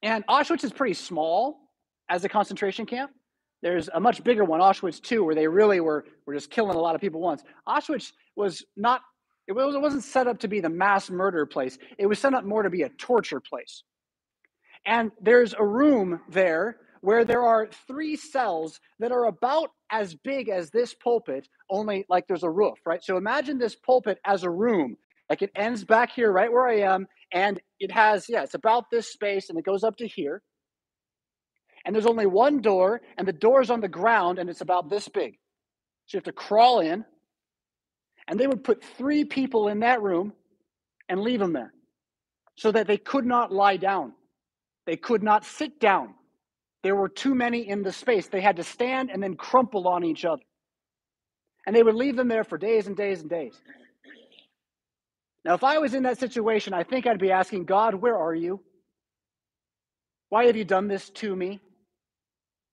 and 0.03 0.27
Auschwitz 0.27 0.65
is 0.65 0.73
pretty 0.73 0.95
small 0.95 1.61
as 2.09 2.25
a 2.25 2.29
concentration 2.29 2.85
camp. 2.85 3.13
There's 3.63 3.89
a 3.95 4.01
much 4.01 4.25
bigger 4.25 4.45
one, 4.45 4.59
Auschwitz 4.59 5.01
II, 5.13 5.21
where 5.21 5.35
they 5.37 5.47
really 5.47 5.79
were 5.79 6.05
were 6.27 6.35
just 6.35 6.51
killing 6.51 6.77
a 6.77 6.81
lot 6.81 6.97
of 6.97 7.01
people 7.01 7.21
once. 7.21 7.45
Auschwitz 7.69 8.11
was 8.35 8.65
not 8.77 9.03
it, 9.47 9.53
was, 9.53 9.77
it 9.77 9.81
wasn't 9.81 10.03
set 10.03 10.27
up 10.27 10.41
to 10.41 10.49
be 10.49 10.59
the 10.59 10.69
mass 10.69 11.11
murder 11.11 11.47
place, 11.47 11.79
it 11.97 12.07
was 12.07 12.19
set 12.19 12.35
up 12.35 12.43
more 12.43 12.65
to 12.65 12.71
be 12.71 12.83
a 12.83 12.89
torture 12.89 13.39
place. 13.39 13.85
And 14.85 15.13
there's 15.23 15.55
a 15.57 15.65
room 15.65 16.23
there 16.29 16.79
where 17.01 17.25
there 17.25 17.43
are 17.43 17.69
three 17.87 18.17
cells 18.17 18.81
that 18.99 19.13
are 19.13 19.25
about 19.25 19.71
as 19.91 20.15
big 20.15 20.49
as 20.49 20.71
this 20.71 20.95
pulpit, 20.95 21.49
only 21.71 22.05
like 22.09 22.27
there's 22.27 22.43
a 22.43 22.51
roof, 22.51 22.79
right? 22.85 23.03
So 23.03 23.17
imagine 23.17 23.59
this 23.59 23.75
pulpit 23.75 24.19
as 24.25 24.43
a 24.43 24.51
room. 24.51 24.97
Like 25.29 25.43
it 25.43 25.51
ends 25.55 25.85
back 25.85 26.13
here, 26.13 26.31
right 26.31 26.53
where 26.53 26.69
I 26.69 26.81
am, 26.81 27.07
and 27.33 27.61
it 27.79 27.91
has, 27.93 28.29
yeah, 28.29 28.43
it's 28.43 28.55
about 28.55 28.91
this 28.91 29.11
space 29.13 29.49
and 29.49 29.59
it 29.59 29.65
goes 29.65 29.85
up 29.85 29.97
to 29.97 30.07
here. 30.07 30.43
And 31.85 31.95
there's 31.95 32.07
only 32.07 32.27
one 32.27 32.61
door, 32.61 33.01
and 33.17 33.27
the 33.27 33.33
door 33.33 33.63
is 33.63 33.71
on 33.71 33.81
the 33.81 33.89
ground, 33.89 34.39
and 34.39 34.51
it's 34.51 34.61
about 34.61 34.91
this 34.91 35.09
big. 35.09 35.39
So 36.07 36.17
you 36.17 36.19
have 36.19 36.25
to 36.25 36.33
crawl 36.33 36.81
in, 36.81 37.05
and 38.29 38.39
they 38.39 38.47
would 38.47 38.65
put 38.65 38.85
three 38.85 39.25
people 39.25 39.69
in 39.69 39.81
that 39.81 40.03
room 40.03 40.35
and 41.09 41.23
leave 41.23 41.41
them 41.41 41.55
there 41.55 41.73
so 42.57 42.71
that 42.71 42.87
they 42.87 42.99
could 42.99 43.25
not 43.25 43.51
lie 43.51 43.79
down. 43.79 44.13
They 44.87 44.97
could 44.97 45.23
not 45.23 45.47
sit 45.47 45.81
down. 45.81 46.15
There 46.83 46.97
were 46.97 47.09
too 47.09 47.35
many 47.35 47.69
in 47.69 47.83
the 47.83 47.93
space. 47.93 48.29
They 48.29 48.41
had 48.41 48.57
to 48.57 48.65
stand 48.65 49.11
and 49.11 49.23
then 49.23 49.37
crumple 49.37 49.87
on 49.89 50.05
each 50.05 50.25
other. 50.25 50.43
And 51.67 51.77
they 51.77 51.83
would 51.83 51.95
leave 51.95 52.17
them 52.17 52.29
there 52.29 52.45
for 52.45 52.57
days 52.57 52.87
and 52.87 52.97
days 52.97 53.21
and 53.21 53.29
days. 53.29 53.55
Now, 55.45 55.55
if 55.55 55.65
I 55.65 55.79
was 55.79 55.95
in 55.95 56.03
that 56.05 56.19
situation, 56.19 56.73
I 56.75 56.83
think 56.83 57.07
I'd 57.07 57.19
be 57.19 57.33
asking 57.33 57.65
God, 57.65 57.95
where 57.95 58.17
are 58.17 58.35
you? 58.35 58.61
Why 60.29 60.47
have 60.47 60.57
you 60.57 60.65
done 60.65 60.89
this 60.89 61.11
to 61.11 61.35
me? 61.35 61.61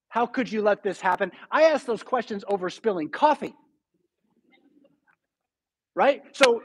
How 0.08 0.26
could 0.26 0.50
you 0.50 0.62
let 0.62 0.82
this 0.82 1.00
happen? 1.00 1.32
I 1.50 1.64
ask 1.64 1.84
those 1.84 2.02
questions 2.02 2.44
over 2.48 2.70
spilling 2.70 3.10
coffee 3.10 3.54
right? 5.98 6.22
So 6.32 6.62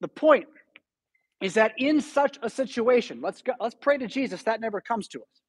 the 0.00 0.06
point 0.06 0.46
is 1.40 1.54
that 1.54 1.72
in 1.78 2.00
such 2.00 2.38
a 2.40 2.48
situation, 2.48 3.20
let's 3.20 3.42
go, 3.42 3.54
let's 3.58 3.74
pray 3.74 3.98
to 3.98 4.06
Jesus 4.06 4.44
that 4.44 4.60
never 4.60 4.80
comes 4.80 5.08
to 5.08 5.18
us. 5.18 5.41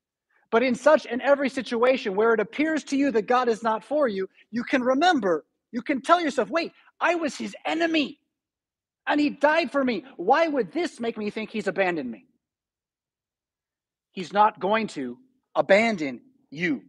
But 0.53 0.61
in 0.61 0.75
such 0.75 1.07
and 1.07 1.19
every 1.19 1.49
situation 1.49 2.15
where 2.15 2.35
it 2.35 2.39
appears 2.39 2.83
to 2.85 2.95
you 2.95 3.09
that 3.13 3.25
God 3.25 3.49
is 3.49 3.63
not 3.63 3.83
for 3.83 4.07
you, 4.07 4.29
you 4.51 4.63
can 4.63 4.83
remember, 4.83 5.45
you 5.71 5.81
can 5.81 5.99
tell 6.03 6.21
yourself, 6.21 6.47
wait, 6.47 6.73
I 7.01 7.15
was 7.15 7.35
his 7.35 7.55
enemy 7.65 8.19
and 9.07 9.19
he 9.19 9.31
died 9.31 9.71
for 9.71 9.83
me. 9.83 10.05
Why 10.15 10.47
would 10.47 10.71
this 10.71 10.99
make 10.99 11.17
me 11.17 11.31
think 11.31 11.49
he's 11.49 11.67
abandoned 11.67 12.11
me? 12.11 12.27
He's 14.11 14.31
not 14.31 14.59
going 14.59 14.89
to 14.89 15.17
abandon 15.55 16.21
you. 16.51 16.83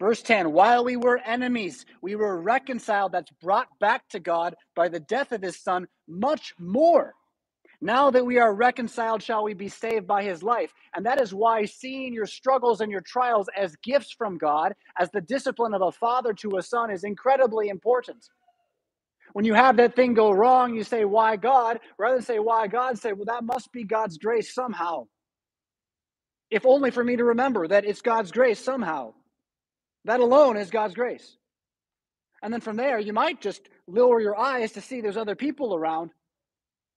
Verse 0.00 0.22
10 0.22 0.50
While 0.50 0.84
we 0.84 0.96
were 0.96 1.18
enemies, 1.24 1.86
we 2.00 2.16
were 2.16 2.42
reconciled, 2.42 3.12
that's 3.12 3.30
brought 3.40 3.68
back 3.78 4.08
to 4.08 4.18
God 4.18 4.56
by 4.74 4.88
the 4.88 4.98
death 4.98 5.30
of 5.30 5.40
his 5.40 5.56
Son, 5.62 5.86
much 6.08 6.52
more. 6.58 7.14
Now 7.84 8.12
that 8.12 8.24
we 8.24 8.38
are 8.38 8.54
reconciled, 8.54 9.24
shall 9.24 9.42
we 9.42 9.54
be 9.54 9.68
saved 9.68 10.06
by 10.06 10.22
his 10.22 10.40
life. 10.40 10.72
And 10.94 11.04
that 11.04 11.20
is 11.20 11.34
why 11.34 11.64
seeing 11.64 12.14
your 12.14 12.26
struggles 12.26 12.80
and 12.80 12.92
your 12.92 13.00
trials 13.00 13.48
as 13.56 13.74
gifts 13.82 14.12
from 14.12 14.38
God, 14.38 14.74
as 14.96 15.10
the 15.10 15.20
discipline 15.20 15.74
of 15.74 15.82
a 15.82 15.90
father 15.90 16.32
to 16.34 16.58
a 16.58 16.62
son, 16.62 16.92
is 16.92 17.02
incredibly 17.02 17.68
important. 17.68 18.24
When 19.32 19.44
you 19.44 19.54
have 19.54 19.78
that 19.78 19.96
thing 19.96 20.14
go 20.14 20.30
wrong, 20.30 20.76
you 20.76 20.84
say, 20.84 21.04
Why 21.04 21.34
God? 21.34 21.80
Rather 21.98 22.14
than 22.14 22.24
say, 22.24 22.38
Why 22.38 22.68
God, 22.68 23.00
say, 23.00 23.12
Well, 23.12 23.24
that 23.24 23.42
must 23.42 23.72
be 23.72 23.82
God's 23.82 24.16
grace 24.16 24.54
somehow. 24.54 25.08
If 26.52 26.64
only 26.64 26.92
for 26.92 27.02
me 27.02 27.16
to 27.16 27.24
remember 27.24 27.66
that 27.66 27.84
it's 27.84 28.02
God's 28.02 28.30
grace 28.30 28.60
somehow. 28.60 29.14
That 30.04 30.20
alone 30.20 30.56
is 30.56 30.70
God's 30.70 30.94
grace. 30.94 31.36
And 32.42 32.52
then 32.52 32.60
from 32.60 32.76
there, 32.76 33.00
you 33.00 33.12
might 33.12 33.40
just 33.40 33.68
lower 33.88 34.20
your 34.20 34.38
eyes 34.38 34.72
to 34.72 34.80
see 34.80 35.00
there's 35.00 35.16
other 35.16 35.34
people 35.34 35.74
around 35.74 36.12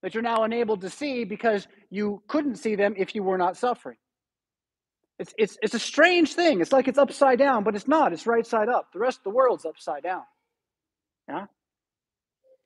that 0.05 0.13
you're 0.13 0.21
now 0.21 0.43
enabled 0.43 0.81
to 0.81 0.89
see 0.91 1.23
because 1.23 1.67
you 1.89 2.21
couldn't 2.27 2.57
see 2.57 2.75
them 2.75 2.93
if 2.95 3.15
you 3.15 3.23
were 3.23 3.39
not 3.39 3.57
suffering. 3.57 3.97
It's, 5.17 5.33
it's, 5.35 5.57
it's 5.63 5.73
a 5.73 5.79
strange 5.79 6.35
thing. 6.35 6.61
It's 6.61 6.71
like 6.71 6.87
it's 6.87 6.99
upside 6.99 7.39
down, 7.39 7.63
but 7.63 7.75
it's 7.75 7.87
not. 7.87 8.13
It's 8.13 8.27
right 8.27 8.45
side 8.45 8.69
up. 8.69 8.93
The 8.93 8.99
rest 8.99 9.17
of 9.17 9.23
the 9.23 9.31
world's 9.31 9.65
upside 9.65 10.03
down. 10.03 10.21
Yeah? 11.27 11.45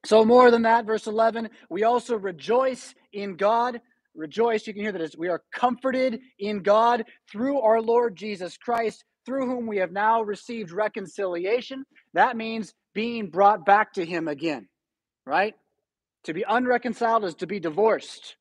So, 0.05 0.25
more 0.25 0.51
than 0.51 0.63
that, 0.63 0.85
verse 0.85 1.07
11, 1.07 1.49
we 1.69 1.83
also 1.83 2.17
rejoice 2.17 2.93
in 3.13 3.37
God 3.37 3.79
rejoice. 4.15 4.67
You 4.67 4.73
can 4.73 4.81
hear 4.81 4.91
that 4.91 4.99
as 4.99 5.15
we 5.17 5.29
are 5.29 5.41
comforted 5.53 6.19
in 6.39 6.61
God 6.61 7.05
through 7.31 7.61
our 7.61 7.81
Lord 7.81 8.17
Jesus 8.17 8.57
Christ, 8.57 9.05
through 9.25 9.45
whom 9.45 9.65
we 9.65 9.77
have 9.77 9.93
now 9.93 10.23
received 10.23 10.71
reconciliation. 10.71 11.85
That 12.15 12.35
means 12.35 12.73
being 12.93 13.29
brought 13.29 13.65
back 13.65 13.93
to 13.93 14.03
Him 14.03 14.27
again, 14.27 14.67
right? 15.25 15.53
To 16.25 16.33
be 16.33 16.43
unreconciled 16.47 17.23
is 17.25 17.35
to 17.35 17.47
be 17.47 17.59
divorced, 17.59 18.35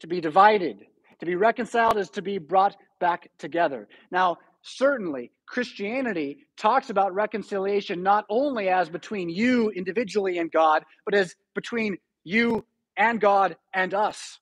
to 0.00 0.06
be 0.06 0.20
divided. 0.20 0.86
To 1.20 1.26
be 1.26 1.36
reconciled 1.36 1.96
is 1.96 2.10
to 2.10 2.22
be 2.22 2.38
brought 2.38 2.76
back 3.00 3.30
together. 3.38 3.88
Now, 4.10 4.38
certainly, 4.62 5.30
Christianity 5.46 6.46
talks 6.56 6.90
about 6.90 7.14
reconciliation 7.14 8.02
not 8.02 8.24
only 8.28 8.68
as 8.68 8.88
between 8.88 9.28
you 9.28 9.70
individually 9.70 10.38
and 10.38 10.50
God, 10.50 10.84
but 11.04 11.14
as 11.14 11.34
between 11.54 11.96
you 12.24 12.64
and 12.96 13.20
God 13.20 13.56
and 13.72 13.94
us. 13.94 14.38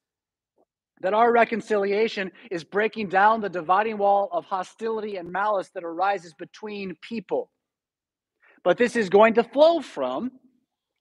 That 1.01 1.15
our 1.15 1.33
reconciliation 1.33 2.31
is 2.51 2.63
breaking 2.63 3.09
down 3.09 3.41
the 3.41 3.49
dividing 3.49 3.99
wall 3.99 4.29
of 4.33 4.45
hostility 4.45 5.17
and 5.17 5.33
malice 5.33 5.71
that 5.75 5.85
arises 5.85 6.33
between 6.35 6.95
people. 7.01 7.51
But 8.63 8.79
this 8.79 8.95
is 8.95 9.09
going 9.09 9.35
to 9.35 9.45
flow 9.45 9.81
from 9.81 10.31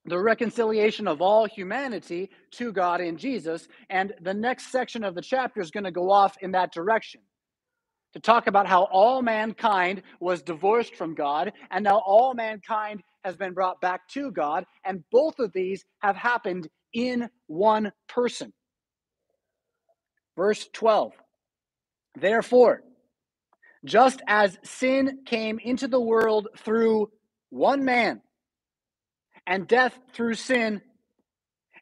the 0.05 0.19
reconciliation 0.19 1.07
of 1.07 1.21
all 1.21 1.45
humanity 1.45 2.29
to 2.51 2.71
God 2.71 3.01
in 3.01 3.17
Jesus. 3.17 3.67
And 3.89 4.13
the 4.21 4.33
next 4.33 4.71
section 4.71 5.03
of 5.03 5.15
the 5.15 5.21
chapter 5.21 5.61
is 5.61 5.71
going 5.71 5.83
to 5.83 5.91
go 5.91 6.09
off 6.09 6.35
in 6.41 6.51
that 6.51 6.73
direction 6.73 7.21
to 8.13 8.19
talk 8.19 8.47
about 8.47 8.67
how 8.67 8.83
all 8.91 9.21
mankind 9.21 10.01
was 10.19 10.41
divorced 10.41 10.95
from 10.95 11.15
God 11.15 11.53
and 11.69 11.83
now 11.83 12.01
all 12.05 12.33
mankind 12.33 13.01
has 13.23 13.37
been 13.37 13.53
brought 13.53 13.79
back 13.79 14.07
to 14.09 14.31
God. 14.31 14.65
And 14.83 15.03
both 15.11 15.39
of 15.39 15.53
these 15.53 15.85
have 15.99 16.15
happened 16.15 16.67
in 16.93 17.29
one 17.47 17.91
person. 18.07 18.53
Verse 20.35 20.67
12 20.73 21.13
Therefore, 22.19 22.83
just 23.85 24.21
as 24.27 24.57
sin 24.63 25.19
came 25.25 25.59
into 25.59 25.87
the 25.87 26.01
world 26.01 26.49
through 26.57 27.09
one 27.49 27.85
man, 27.85 28.21
and 29.47 29.67
death 29.67 29.97
through 30.13 30.35
sin. 30.35 30.81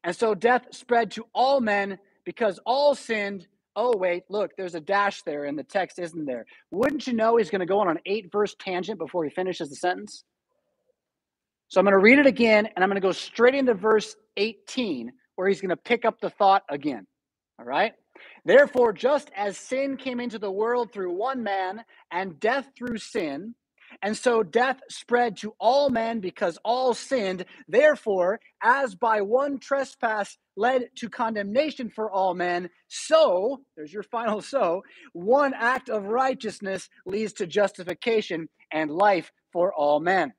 And 0.03 0.15
so 0.15 0.33
death 0.33 0.67
spread 0.71 1.11
to 1.11 1.25
all 1.33 1.59
men 1.59 1.99
because 2.25 2.59
all 2.65 2.95
sinned. 2.95 3.47
Oh, 3.75 3.95
wait, 3.95 4.23
look, 4.29 4.51
there's 4.57 4.75
a 4.75 4.79
dash 4.79 5.21
there 5.23 5.45
in 5.45 5.55
the 5.55 5.63
text, 5.63 5.99
isn't 5.99 6.25
there? 6.25 6.45
Wouldn't 6.71 7.07
you 7.07 7.13
know 7.13 7.37
he's 7.37 7.49
going 7.49 7.59
to 7.59 7.65
go 7.65 7.79
on 7.79 7.89
an 7.89 7.99
eight 8.05 8.31
verse 8.31 8.55
tangent 8.59 8.99
before 8.99 9.23
he 9.23 9.29
finishes 9.29 9.69
the 9.69 9.75
sentence? 9.75 10.23
So 11.69 11.79
I'm 11.79 11.85
going 11.85 11.93
to 11.93 11.99
read 11.99 12.17
it 12.17 12.25
again 12.25 12.67
and 12.75 12.83
I'm 12.83 12.89
going 12.89 13.01
to 13.01 13.07
go 13.07 13.11
straight 13.11 13.55
into 13.55 13.75
verse 13.75 14.15
18 14.37 15.11
where 15.35 15.47
he's 15.47 15.61
going 15.61 15.69
to 15.69 15.77
pick 15.77 16.03
up 16.03 16.19
the 16.19 16.31
thought 16.31 16.63
again. 16.69 17.05
All 17.59 17.65
right? 17.65 17.93
Therefore, 18.43 18.91
just 18.91 19.29
as 19.35 19.57
sin 19.57 19.95
came 19.95 20.19
into 20.19 20.39
the 20.39 20.51
world 20.51 20.91
through 20.91 21.13
one 21.13 21.43
man 21.43 21.83
and 22.11 22.39
death 22.39 22.69
through 22.75 22.97
sin, 22.97 23.53
and 24.01 24.15
so 24.17 24.43
death 24.43 24.79
spread 24.89 25.37
to 25.37 25.53
all 25.59 25.89
men 25.89 26.19
because 26.19 26.57
all 26.63 26.93
sinned. 26.93 27.45
Therefore, 27.67 28.39
as 28.61 28.95
by 28.95 29.21
one 29.21 29.59
trespass 29.59 30.37
led 30.55 30.89
to 30.95 31.09
condemnation 31.09 31.89
for 31.89 32.11
all 32.11 32.33
men, 32.33 32.69
so, 32.87 33.61
there's 33.75 33.93
your 33.93 34.03
final 34.03 34.41
so, 34.55 34.83
one 35.13 35.53
act 35.53 35.89
of 35.89 36.05
righteousness 36.05 36.89
leads 37.05 37.33
to 37.33 37.47
justification 37.47 38.49
and 38.71 38.91
life 38.91 39.31
for 39.51 39.73
all 39.73 39.99
men. 39.99 40.33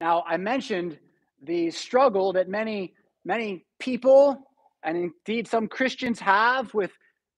Now, 0.00 0.24
I 0.26 0.36
mentioned 0.38 0.98
the 1.42 1.70
struggle 1.70 2.32
that 2.34 2.48
many, 2.48 2.94
many 3.24 3.66
people, 3.78 4.46
and 4.82 4.96
indeed 5.26 5.46
some 5.48 5.68
Christians 5.68 6.20
have 6.20 6.72
with 6.72 6.92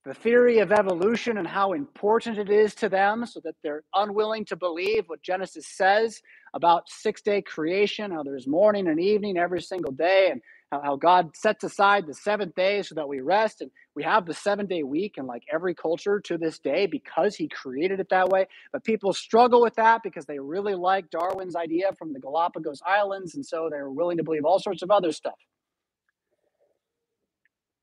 the 0.04 0.14
theory 0.14 0.58
of 0.58 0.72
evolution 0.72 1.38
and 1.38 1.46
how 1.46 1.72
important 1.72 2.36
it 2.36 2.50
is 2.50 2.74
to 2.74 2.88
them 2.88 3.24
so 3.24 3.40
that 3.44 3.54
they're 3.62 3.84
unwilling 3.94 4.44
to 4.46 4.56
believe 4.56 5.04
what 5.06 5.22
Genesis 5.22 5.66
says 5.68 6.20
about 6.54 6.88
six 6.88 7.22
day 7.22 7.40
creation, 7.40 8.10
how 8.10 8.24
there's 8.24 8.48
morning 8.48 8.88
and 8.88 8.98
evening 8.98 9.38
every 9.38 9.62
single 9.62 9.92
day, 9.92 10.30
and 10.32 10.40
how, 10.72 10.96
God 10.96 11.36
sets 11.36 11.62
aside 11.62 12.06
the 12.06 12.14
seventh 12.14 12.54
day 12.56 12.82
so 12.82 12.96
that 12.96 13.06
we 13.06 13.20
rest. 13.20 13.60
And 13.60 13.70
we 13.94 14.02
have 14.02 14.26
the 14.26 14.34
seven 14.34 14.66
day 14.66 14.82
week 14.82 15.14
in 15.18 15.26
like 15.26 15.44
every 15.52 15.74
culture 15.74 16.18
to 16.20 16.36
this 16.36 16.58
day 16.58 16.86
because 16.86 17.36
He 17.36 17.46
created 17.46 18.00
it 18.00 18.08
that 18.10 18.28
way. 18.28 18.46
But 18.72 18.82
people 18.82 19.12
struggle 19.12 19.62
with 19.62 19.76
that 19.76 20.02
because 20.02 20.26
they 20.26 20.40
really 20.40 20.74
like 20.74 21.10
Darwin's 21.10 21.54
idea 21.54 21.92
from 21.96 22.12
the 22.12 22.18
Galapagos 22.18 22.80
Islands. 22.84 23.36
And 23.36 23.46
so 23.46 23.68
they're 23.70 23.90
willing 23.90 24.16
to 24.16 24.24
believe 24.24 24.44
all 24.44 24.58
sorts 24.58 24.82
of 24.82 24.90
other 24.90 25.12
stuff. 25.12 25.38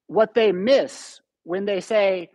What 0.08 0.34
they 0.34 0.52
miss 0.52 1.22
when 1.50 1.66
they 1.66 1.82
say 1.82 2.30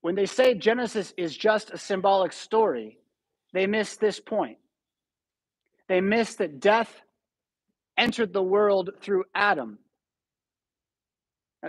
when 0.00 0.16
they 0.16 0.26
say 0.26 0.54
Genesis 0.54 1.14
is 1.16 1.36
just 1.36 1.70
a 1.70 1.78
symbolic 1.78 2.32
story, 2.32 2.98
they 3.52 3.68
miss 3.68 3.94
this 3.96 4.18
point. 4.18 4.58
They 5.88 6.00
miss 6.00 6.34
that 6.36 6.58
death 6.58 6.92
entered 7.96 8.32
the 8.32 8.42
world 8.42 8.90
through 9.00 9.22
Adam. 9.32 9.78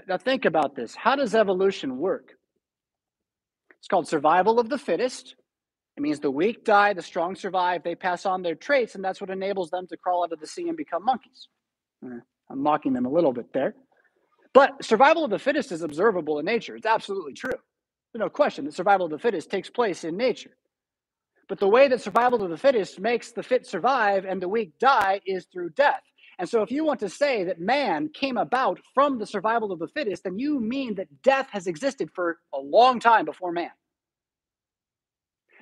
Now, 0.08 0.18
think 0.18 0.46
about 0.46 0.76
this. 0.76 0.96
How 0.96 1.16
does 1.16 1.36
evolution 1.36 2.00
work? 2.00 2.32
It's 3.78 3.88
called 3.88 4.08
survival 4.08 4.60
of 4.60 4.70
the 4.70 4.80
fittest. 4.80 5.36
It 5.96 6.02
means 6.02 6.20
the 6.20 6.32
weak 6.32 6.66
die, 6.66 6.94
the 6.94 7.04
strong 7.04 7.36
survive, 7.36 7.84
they 7.84 7.94
pass 7.94 8.26
on 8.26 8.42
their 8.42 8.56
traits, 8.56 8.96
and 8.96 9.04
that's 9.04 9.22
what 9.22 9.30
enables 9.30 9.70
them 9.70 9.86
to 9.86 9.98
crawl 9.98 10.24
out 10.24 10.32
of 10.32 10.40
the 10.40 10.48
sea 10.48 10.68
and 10.68 10.76
become 10.76 11.06
monkeys. 11.06 11.48
Uh, 12.04 12.22
I'm 12.50 12.64
mocking 12.64 12.94
them 12.94 13.06
a 13.06 13.12
little 13.12 13.34
bit 13.34 13.54
there. 13.54 13.76
But 14.54 14.84
survival 14.86 15.26
of 15.26 15.32
the 15.32 15.40
fittest 15.40 15.72
is 15.72 15.82
observable 15.82 16.40
in 16.40 16.46
nature. 16.46 16.76
It's 16.76 16.86
absolutely 16.86 17.34
true. 17.34 17.52
There's 17.52 18.20
no 18.20 18.30
question 18.30 18.66
that 18.66 18.76
survival 18.76 19.08
of 19.08 19.12
the 19.12 19.20
fittest 19.20 19.50
takes 19.50 19.70
place 19.70 20.04
in 20.04 20.16
nature. 20.16 20.56
But 21.50 21.60
the 21.60 21.68
way 21.68 21.88
that 21.88 22.02
survival 22.02 22.44
of 22.44 22.50
the 22.52 22.58
fittest 22.58 23.00
makes 23.00 23.32
the 23.32 23.44
fit 23.44 23.66
survive 23.66 24.26
and 24.26 24.42
the 24.42 24.48
weak 24.48 24.78
die 24.80 25.22
is 25.26 25.48
through 25.52 25.72
death. 25.72 26.02
And 26.40 26.50
so, 26.50 26.62
if 26.64 26.72
you 26.72 26.84
want 26.84 27.00
to 27.02 27.10
say 27.10 27.44
that 27.44 27.60
man 27.60 28.10
came 28.10 28.38
about 28.38 28.80
from 28.94 29.20
the 29.20 29.26
survival 29.26 29.72
of 29.72 29.80
the 29.80 29.88
fittest, 29.88 30.24
then 30.24 30.40
you 30.40 30.60
mean 30.60 30.96
that 30.96 31.22
death 31.22 31.48
has 31.52 31.68
existed 31.68 32.10
for 32.16 32.40
a 32.54 32.60
long 32.60 33.00
time 33.00 33.26
before 33.26 33.52
man. 33.52 33.70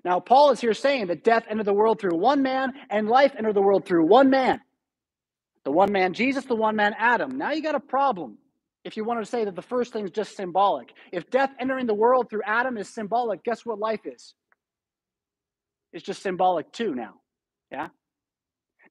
Now, 0.06 0.20
Paul 0.20 0.52
is 0.52 0.62
here 0.62 0.74
saying 0.74 1.08
that 1.08 1.24
death 1.24 1.46
entered 1.50 1.66
the 1.66 1.74
world 1.74 2.00
through 2.00 2.18
one 2.18 2.42
man 2.42 2.74
and 2.90 3.10
life 3.10 3.34
entered 3.38 3.54
the 3.56 3.62
world 3.62 3.86
through 3.86 4.06
one 4.06 4.30
man. 4.30 4.62
The 5.66 5.72
one 5.72 5.92
man 5.92 6.14
Jesus, 6.14 6.46
the 6.46 6.56
one 6.56 6.76
man 6.76 6.96
Adam. 6.98 7.38
Now 7.38 7.52
you 7.52 7.62
got 7.62 7.76
a 7.76 7.80
problem 7.80 8.38
if 8.84 8.98
you 8.98 9.04
want 9.04 9.24
to 9.24 9.30
say 9.30 9.46
that 9.46 9.56
the 9.56 9.62
first 9.62 9.94
thing 9.94 10.06
is 10.06 10.12
just 10.12 10.36
symbolic. 10.36 10.94
If 11.12 11.30
death 11.30 11.52
entering 11.60 11.86
the 11.86 11.94
world 11.94 12.30
through 12.30 12.42
Adam 12.46 12.78
is 12.78 12.90
symbolic, 12.90 13.44
guess 13.44 13.66
what 13.66 13.80
life 13.80 14.02
is? 14.06 14.34
It's 15.94 16.04
just 16.04 16.24
symbolic 16.24 16.72
too 16.72 16.96
now. 16.96 17.16
Yeah? 17.72 17.88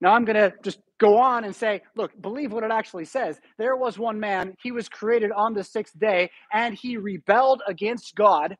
Now 0.01 0.15
I'm 0.15 0.25
going 0.25 0.37
to 0.37 0.53
just 0.63 0.81
go 0.99 1.19
on 1.19 1.45
and 1.45 1.55
say, 1.55 1.83
look, 1.97 2.11
believe 2.21 2.53
what 2.53 2.65
it 2.65 2.71
actually 2.71 3.05
says. 3.05 3.39
There 3.59 3.77
was 3.77 3.99
one 3.99 4.21
man, 4.21 4.55
he 4.63 4.73
was 4.73 4.89
created 4.89 5.31
on 5.33 5.55
the 5.55 5.65
sixth 5.65 5.99
day, 5.99 6.31
and 6.53 6.75
he 6.75 6.97
rebelled 6.97 7.63
against 7.67 8.15
God. 8.15 8.57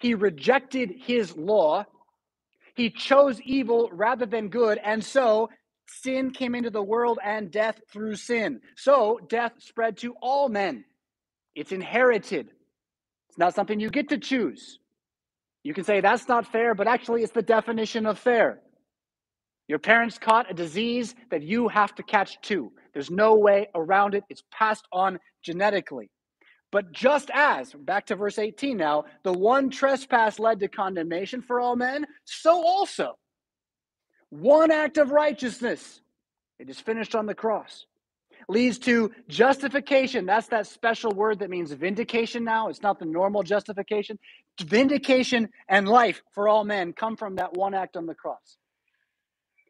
He 0.00 0.14
rejected 0.14 0.92
his 0.96 1.36
law. 1.36 1.84
He 2.74 2.90
chose 2.90 3.40
evil 3.40 3.90
rather 3.92 4.26
than 4.26 4.48
good, 4.48 4.78
and 4.84 5.04
so 5.04 5.48
sin 5.88 6.30
came 6.30 6.54
into 6.54 6.70
the 6.70 6.82
world 6.82 7.18
and 7.24 7.50
death 7.50 7.80
through 7.92 8.16
sin. 8.16 8.60
So 8.76 9.20
death 9.28 9.52
spread 9.58 9.98
to 9.98 10.14
all 10.20 10.48
men. 10.48 10.84
It's 11.54 11.72
inherited. 11.72 12.50
It's 13.28 13.38
not 13.38 13.54
something 13.54 13.80
you 13.80 13.90
get 13.90 14.10
to 14.10 14.18
choose. 14.18 14.78
You 15.62 15.74
can 15.74 15.84
say 15.84 16.00
that's 16.00 16.28
not 16.28 16.50
fair, 16.50 16.74
but 16.74 16.86
actually 16.86 17.22
it's 17.22 17.32
the 17.32 17.42
definition 17.42 18.06
of 18.06 18.18
fair. 18.18 18.60
Your 19.66 19.78
parents 19.78 20.18
caught 20.18 20.50
a 20.50 20.54
disease 20.54 21.14
that 21.30 21.42
you 21.42 21.68
have 21.68 21.94
to 21.96 22.02
catch 22.02 22.40
too. 22.40 22.72
There's 22.94 23.10
no 23.10 23.34
way 23.36 23.68
around 23.74 24.14
it. 24.14 24.24
It's 24.30 24.42
passed 24.50 24.86
on 24.92 25.18
genetically. 25.42 26.10
But 26.70 26.92
just 26.92 27.30
as, 27.32 27.72
back 27.72 28.06
to 28.06 28.16
verse 28.16 28.38
18 28.38 28.76
now, 28.76 29.04
the 29.24 29.32
one 29.32 29.70
trespass 29.70 30.38
led 30.38 30.60
to 30.60 30.68
condemnation 30.68 31.42
for 31.42 31.60
all 31.60 31.76
men, 31.76 32.06
so 32.24 32.52
also 32.52 33.14
one 34.30 34.70
act 34.70 34.98
of 34.98 35.10
righteousness, 35.10 36.00
it 36.58 36.68
is 36.68 36.80
finished 36.80 37.14
on 37.14 37.26
the 37.26 37.34
cross, 37.34 37.86
leads 38.48 38.78
to 38.80 39.12
justification. 39.28 40.26
That's 40.26 40.48
that 40.48 40.66
special 40.66 41.12
word 41.12 41.40
that 41.40 41.50
means 41.50 41.72
vindication 41.72 42.44
now. 42.44 42.68
It's 42.68 42.82
not 42.82 42.98
the 42.98 43.04
normal 43.04 43.42
justification. 43.42 44.18
Vindication 44.60 45.48
and 45.68 45.86
life 45.86 46.22
for 46.34 46.48
all 46.48 46.64
men 46.64 46.92
come 46.92 47.16
from 47.16 47.36
that 47.36 47.56
one 47.56 47.74
act 47.74 47.96
on 47.96 48.06
the 48.06 48.14
cross. 48.14 48.58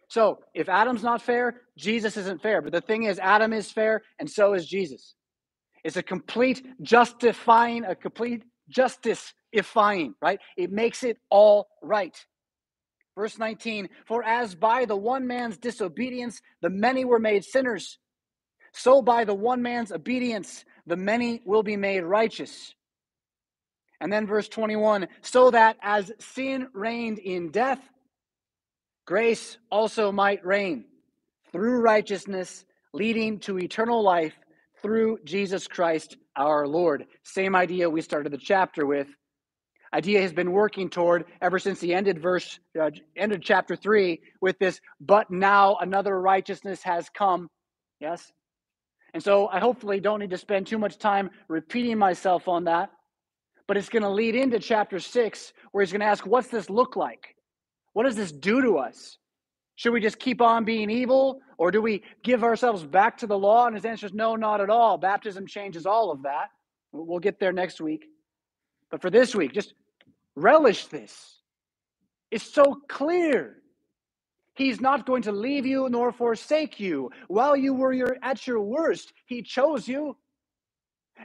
So 0.09 0.41
if 0.55 0.69
Adam's 0.69 1.03
not 1.03 1.21
fair, 1.21 1.63
Jesus 1.77 2.17
isn't 2.17 2.41
fair. 2.43 2.63
But 2.63 2.73
the 2.73 2.81
thing 2.81 3.05
is, 3.05 3.19
Adam 3.19 3.53
is 3.53 3.71
fair, 3.71 4.03
and 4.19 4.31
so 4.31 4.55
is 4.55 4.67
Jesus. 4.67 5.15
It's 5.85 5.97
a 5.97 6.03
complete 6.03 6.67
justifying, 6.83 7.85
a 7.85 7.95
complete 7.95 8.45
justice-ifying, 8.71 10.15
right? 10.21 10.41
It 10.57 10.73
makes 10.73 11.03
it 11.03 11.19
all 11.31 11.69
right. 11.83 12.17
Verse 13.19 13.37
19, 13.37 13.89
for 14.07 14.23
as 14.23 14.55
by 14.55 14.85
the 14.85 14.97
one 14.97 15.27
man's 15.27 15.59
disobedience 15.59 16.41
the 16.63 16.71
many 16.71 17.05
were 17.05 17.19
made 17.19 17.45
sinners, 17.45 17.99
So 18.73 19.03
by 19.03 19.25
the 19.25 19.35
one 19.35 19.61
man's 19.61 19.91
obedience, 19.91 20.65
the 20.87 20.97
many 20.97 21.43
will 21.45 21.65
be 21.65 21.77
made 21.77 22.05
righteous. 22.05 22.77
And 24.01 24.13
then 24.13 24.29
verse 24.29 24.49
21 24.49 25.09
so 25.21 25.51
that 25.51 25.79
as 25.83 26.13
sin 26.21 26.69
reigned 26.73 27.19
in 27.19 27.51
death, 27.51 27.81
grace 29.05 29.59
also 29.69 30.13
might 30.13 30.47
reign 30.47 30.85
through 31.51 31.81
righteousness, 31.81 32.65
leading 32.93 33.41
to 33.41 33.59
eternal 33.59 34.01
life 34.01 34.39
through 34.81 35.19
Jesus 35.25 35.67
Christ 35.67 36.17
our 36.37 36.69
Lord. 36.69 37.07
Same 37.25 37.57
idea 37.57 37.91
we 37.91 38.01
started 38.01 38.33
the 38.33 38.39
chapter 38.39 38.87
with. 38.87 39.09
Idea 39.93 40.21
has 40.21 40.33
been 40.33 40.53
working 40.53 40.91
toward 40.91 41.25
ever 41.41 41.59
since 41.59 41.81
he 41.81 41.95
ended 41.95 42.21
verse 42.21 42.59
uh, 42.81 42.91
ended 43.17 43.43
chapter 43.43 43.75
3 43.75 44.21
with 44.41 44.59
this 44.59 44.81
but 45.01 45.31
now 45.31 45.77
another 45.77 46.21
righteousness 46.21 46.83
has 46.83 47.09
come. 47.09 47.49
Yes? 48.01 48.31
And 49.15 49.23
so 49.23 49.49
I 49.49 49.59
hopefully 49.59 50.01
don't 50.01 50.21
need 50.21 50.31
to 50.31 50.39
spend 50.39 50.67
too 50.67 50.79
much 50.79 50.99
time 50.99 51.31
repeating 51.49 51.99
myself 51.99 52.49
on 52.49 52.65
that. 52.65 52.91
But 53.67 53.77
it's 53.77 53.89
going 53.89 54.03
to 54.03 54.11
lead 54.11 54.35
into 54.35 54.59
chapter 54.59 55.01
6 55.01 55.53
where 55.73 55.83
he's 55.83 55.93
going 55.93 56.01
to 56.01 56.07
ask 56.07 56.27
what's 56.27 56.49
this 56.49 56.71
look 56.71 56.97
like? 56.97 57.35
What 57.95 58.05
does 58.05 58.17
this 58.17 58.33
do 58.33 58.63
to 58.63 58.79
us? 58.79 59.19
Should 59.77 59.93
we 59.93 60.01
just 60.01 60.19
keep 60.19 60.41
on 60.41 60.65
being 60.65 60.91
evil 60.91 61.41
or 61.57 61.71
do 61.71 61.81
we 61.81 62.03
give 62.23 62.45
ourselves 62.45 62.85
back 62.85 63.19
to 63.19 63.27
the 63.27 63.39
law? 63.39 63.67
And 63.67 63.75
his 63.75 63.85
answer 63.85 64.07
is 64.07 64.13
no, 64.13 64.37
not 64.37 64.61
at 64.61 64.71
all. 64.71 64.99
Baptism 64.99 65.47
changes 65.47 65.87
all 65.87 66.11
of 66.11 66.23
that. 66.23 66.49
We'll 66.93 67.21
get 67.21 67.39
there 67.39 67.53
next 67.53 67.81
week. 67.81 68.07
But 68.91 69.03
for 69.03 69.11
this 69.11 69.35
week, 69.35 69.53
just 69.53 69.75
relish 70.35 70.87
this. 70.87 71.41
It's 72.31 72.45
so 72.45 72.81
clear. 72.89 73.57
He's 74.55 74.81
not 74.81 75.07
going 75.07 75.23
to 75.23 75.33
leave 75.33 75.67
you 75.67 75.89
nor 75.89 76.13
forsake 76.13 76.81
you. 76.81 77.11
While 77.29 77.57
you 77.57 77.75
were 77.75 77.93
your, 77.93 78.17
at 78.23 78.47
your 78.47 78.61
worst, 78.61 79.13
He 79.27 79.43
chose 79.43 79.87
you. 79.87 80.17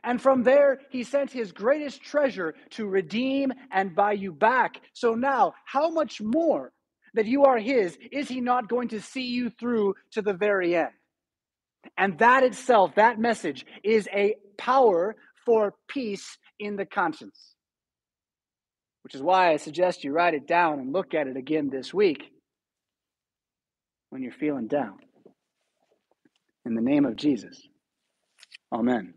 And 0.03 0.21
from 0.21 0.43
there, 0.43 0.79
He 0.89 1.03
sent 1.03 1.31
His 1.31 1.51
greatest 1.51 2.01
treasure 2.01 2.53
to 2.71 2.87
redeem 2.87 3.51
and 3.71 3.95
buy 3.95 4.13
you 4.13 4.31
back. 4.31 4.81
So 4.93 5.13
now, 5.13 5.53
how 5.65 5.89
much 5.89 6.21
more 6.21 6.71
that 7.15 7.25
you 7.25 7.45
are 7.45 7.57
His 7.57 7.97
is 8.11 8.27
He 8.27 8.39
not 8.41 8.69
going 8.69 8.89
to 8.89 9.01
see 9.01 9.25
you 9.25 9.49
through 9.49 9.95
to 10.11 10.21
the 10.21 10.33
very 10.33 10.75
end? 10.75 10.89
And 11.97 12.17
that 12.19 12.43
itself, 12.43 12.95
that 12.95 13.19
message, 13.19 13.65
is 13.83 14.07
a 14.13 14.35
power 14.57 15.15
for 15.45 15.73
peace 15.89 16.37
in 16.59 16.75
the 16.75 16.85
conscience 16.85 17.52
which 19.03 19.15
is 19.15 19.21
why 19.21 19.51
I 19.51 19.57
suggest 19.57 20.03
you 20.03 20.11
write 20.11 20.33
it 20.33 20.47
down 20.47 20.79
and 20.79 20.93
look 20.93 21.13
at 21.13 21.27
it 21.27 21.37
again 21.37 21.69
this 21.69 21.93
week 21.93 22.31
when 24.09 24.21
you're 24.21 24.31
feeling 24.31 24.67
down. 24.67 24.97
In 26.65 26.75
the 26.75 26.81
name 26.81 27.05
of 27.05 27.15
Jesus, 27.15 27.61
amen. 28.73 29.13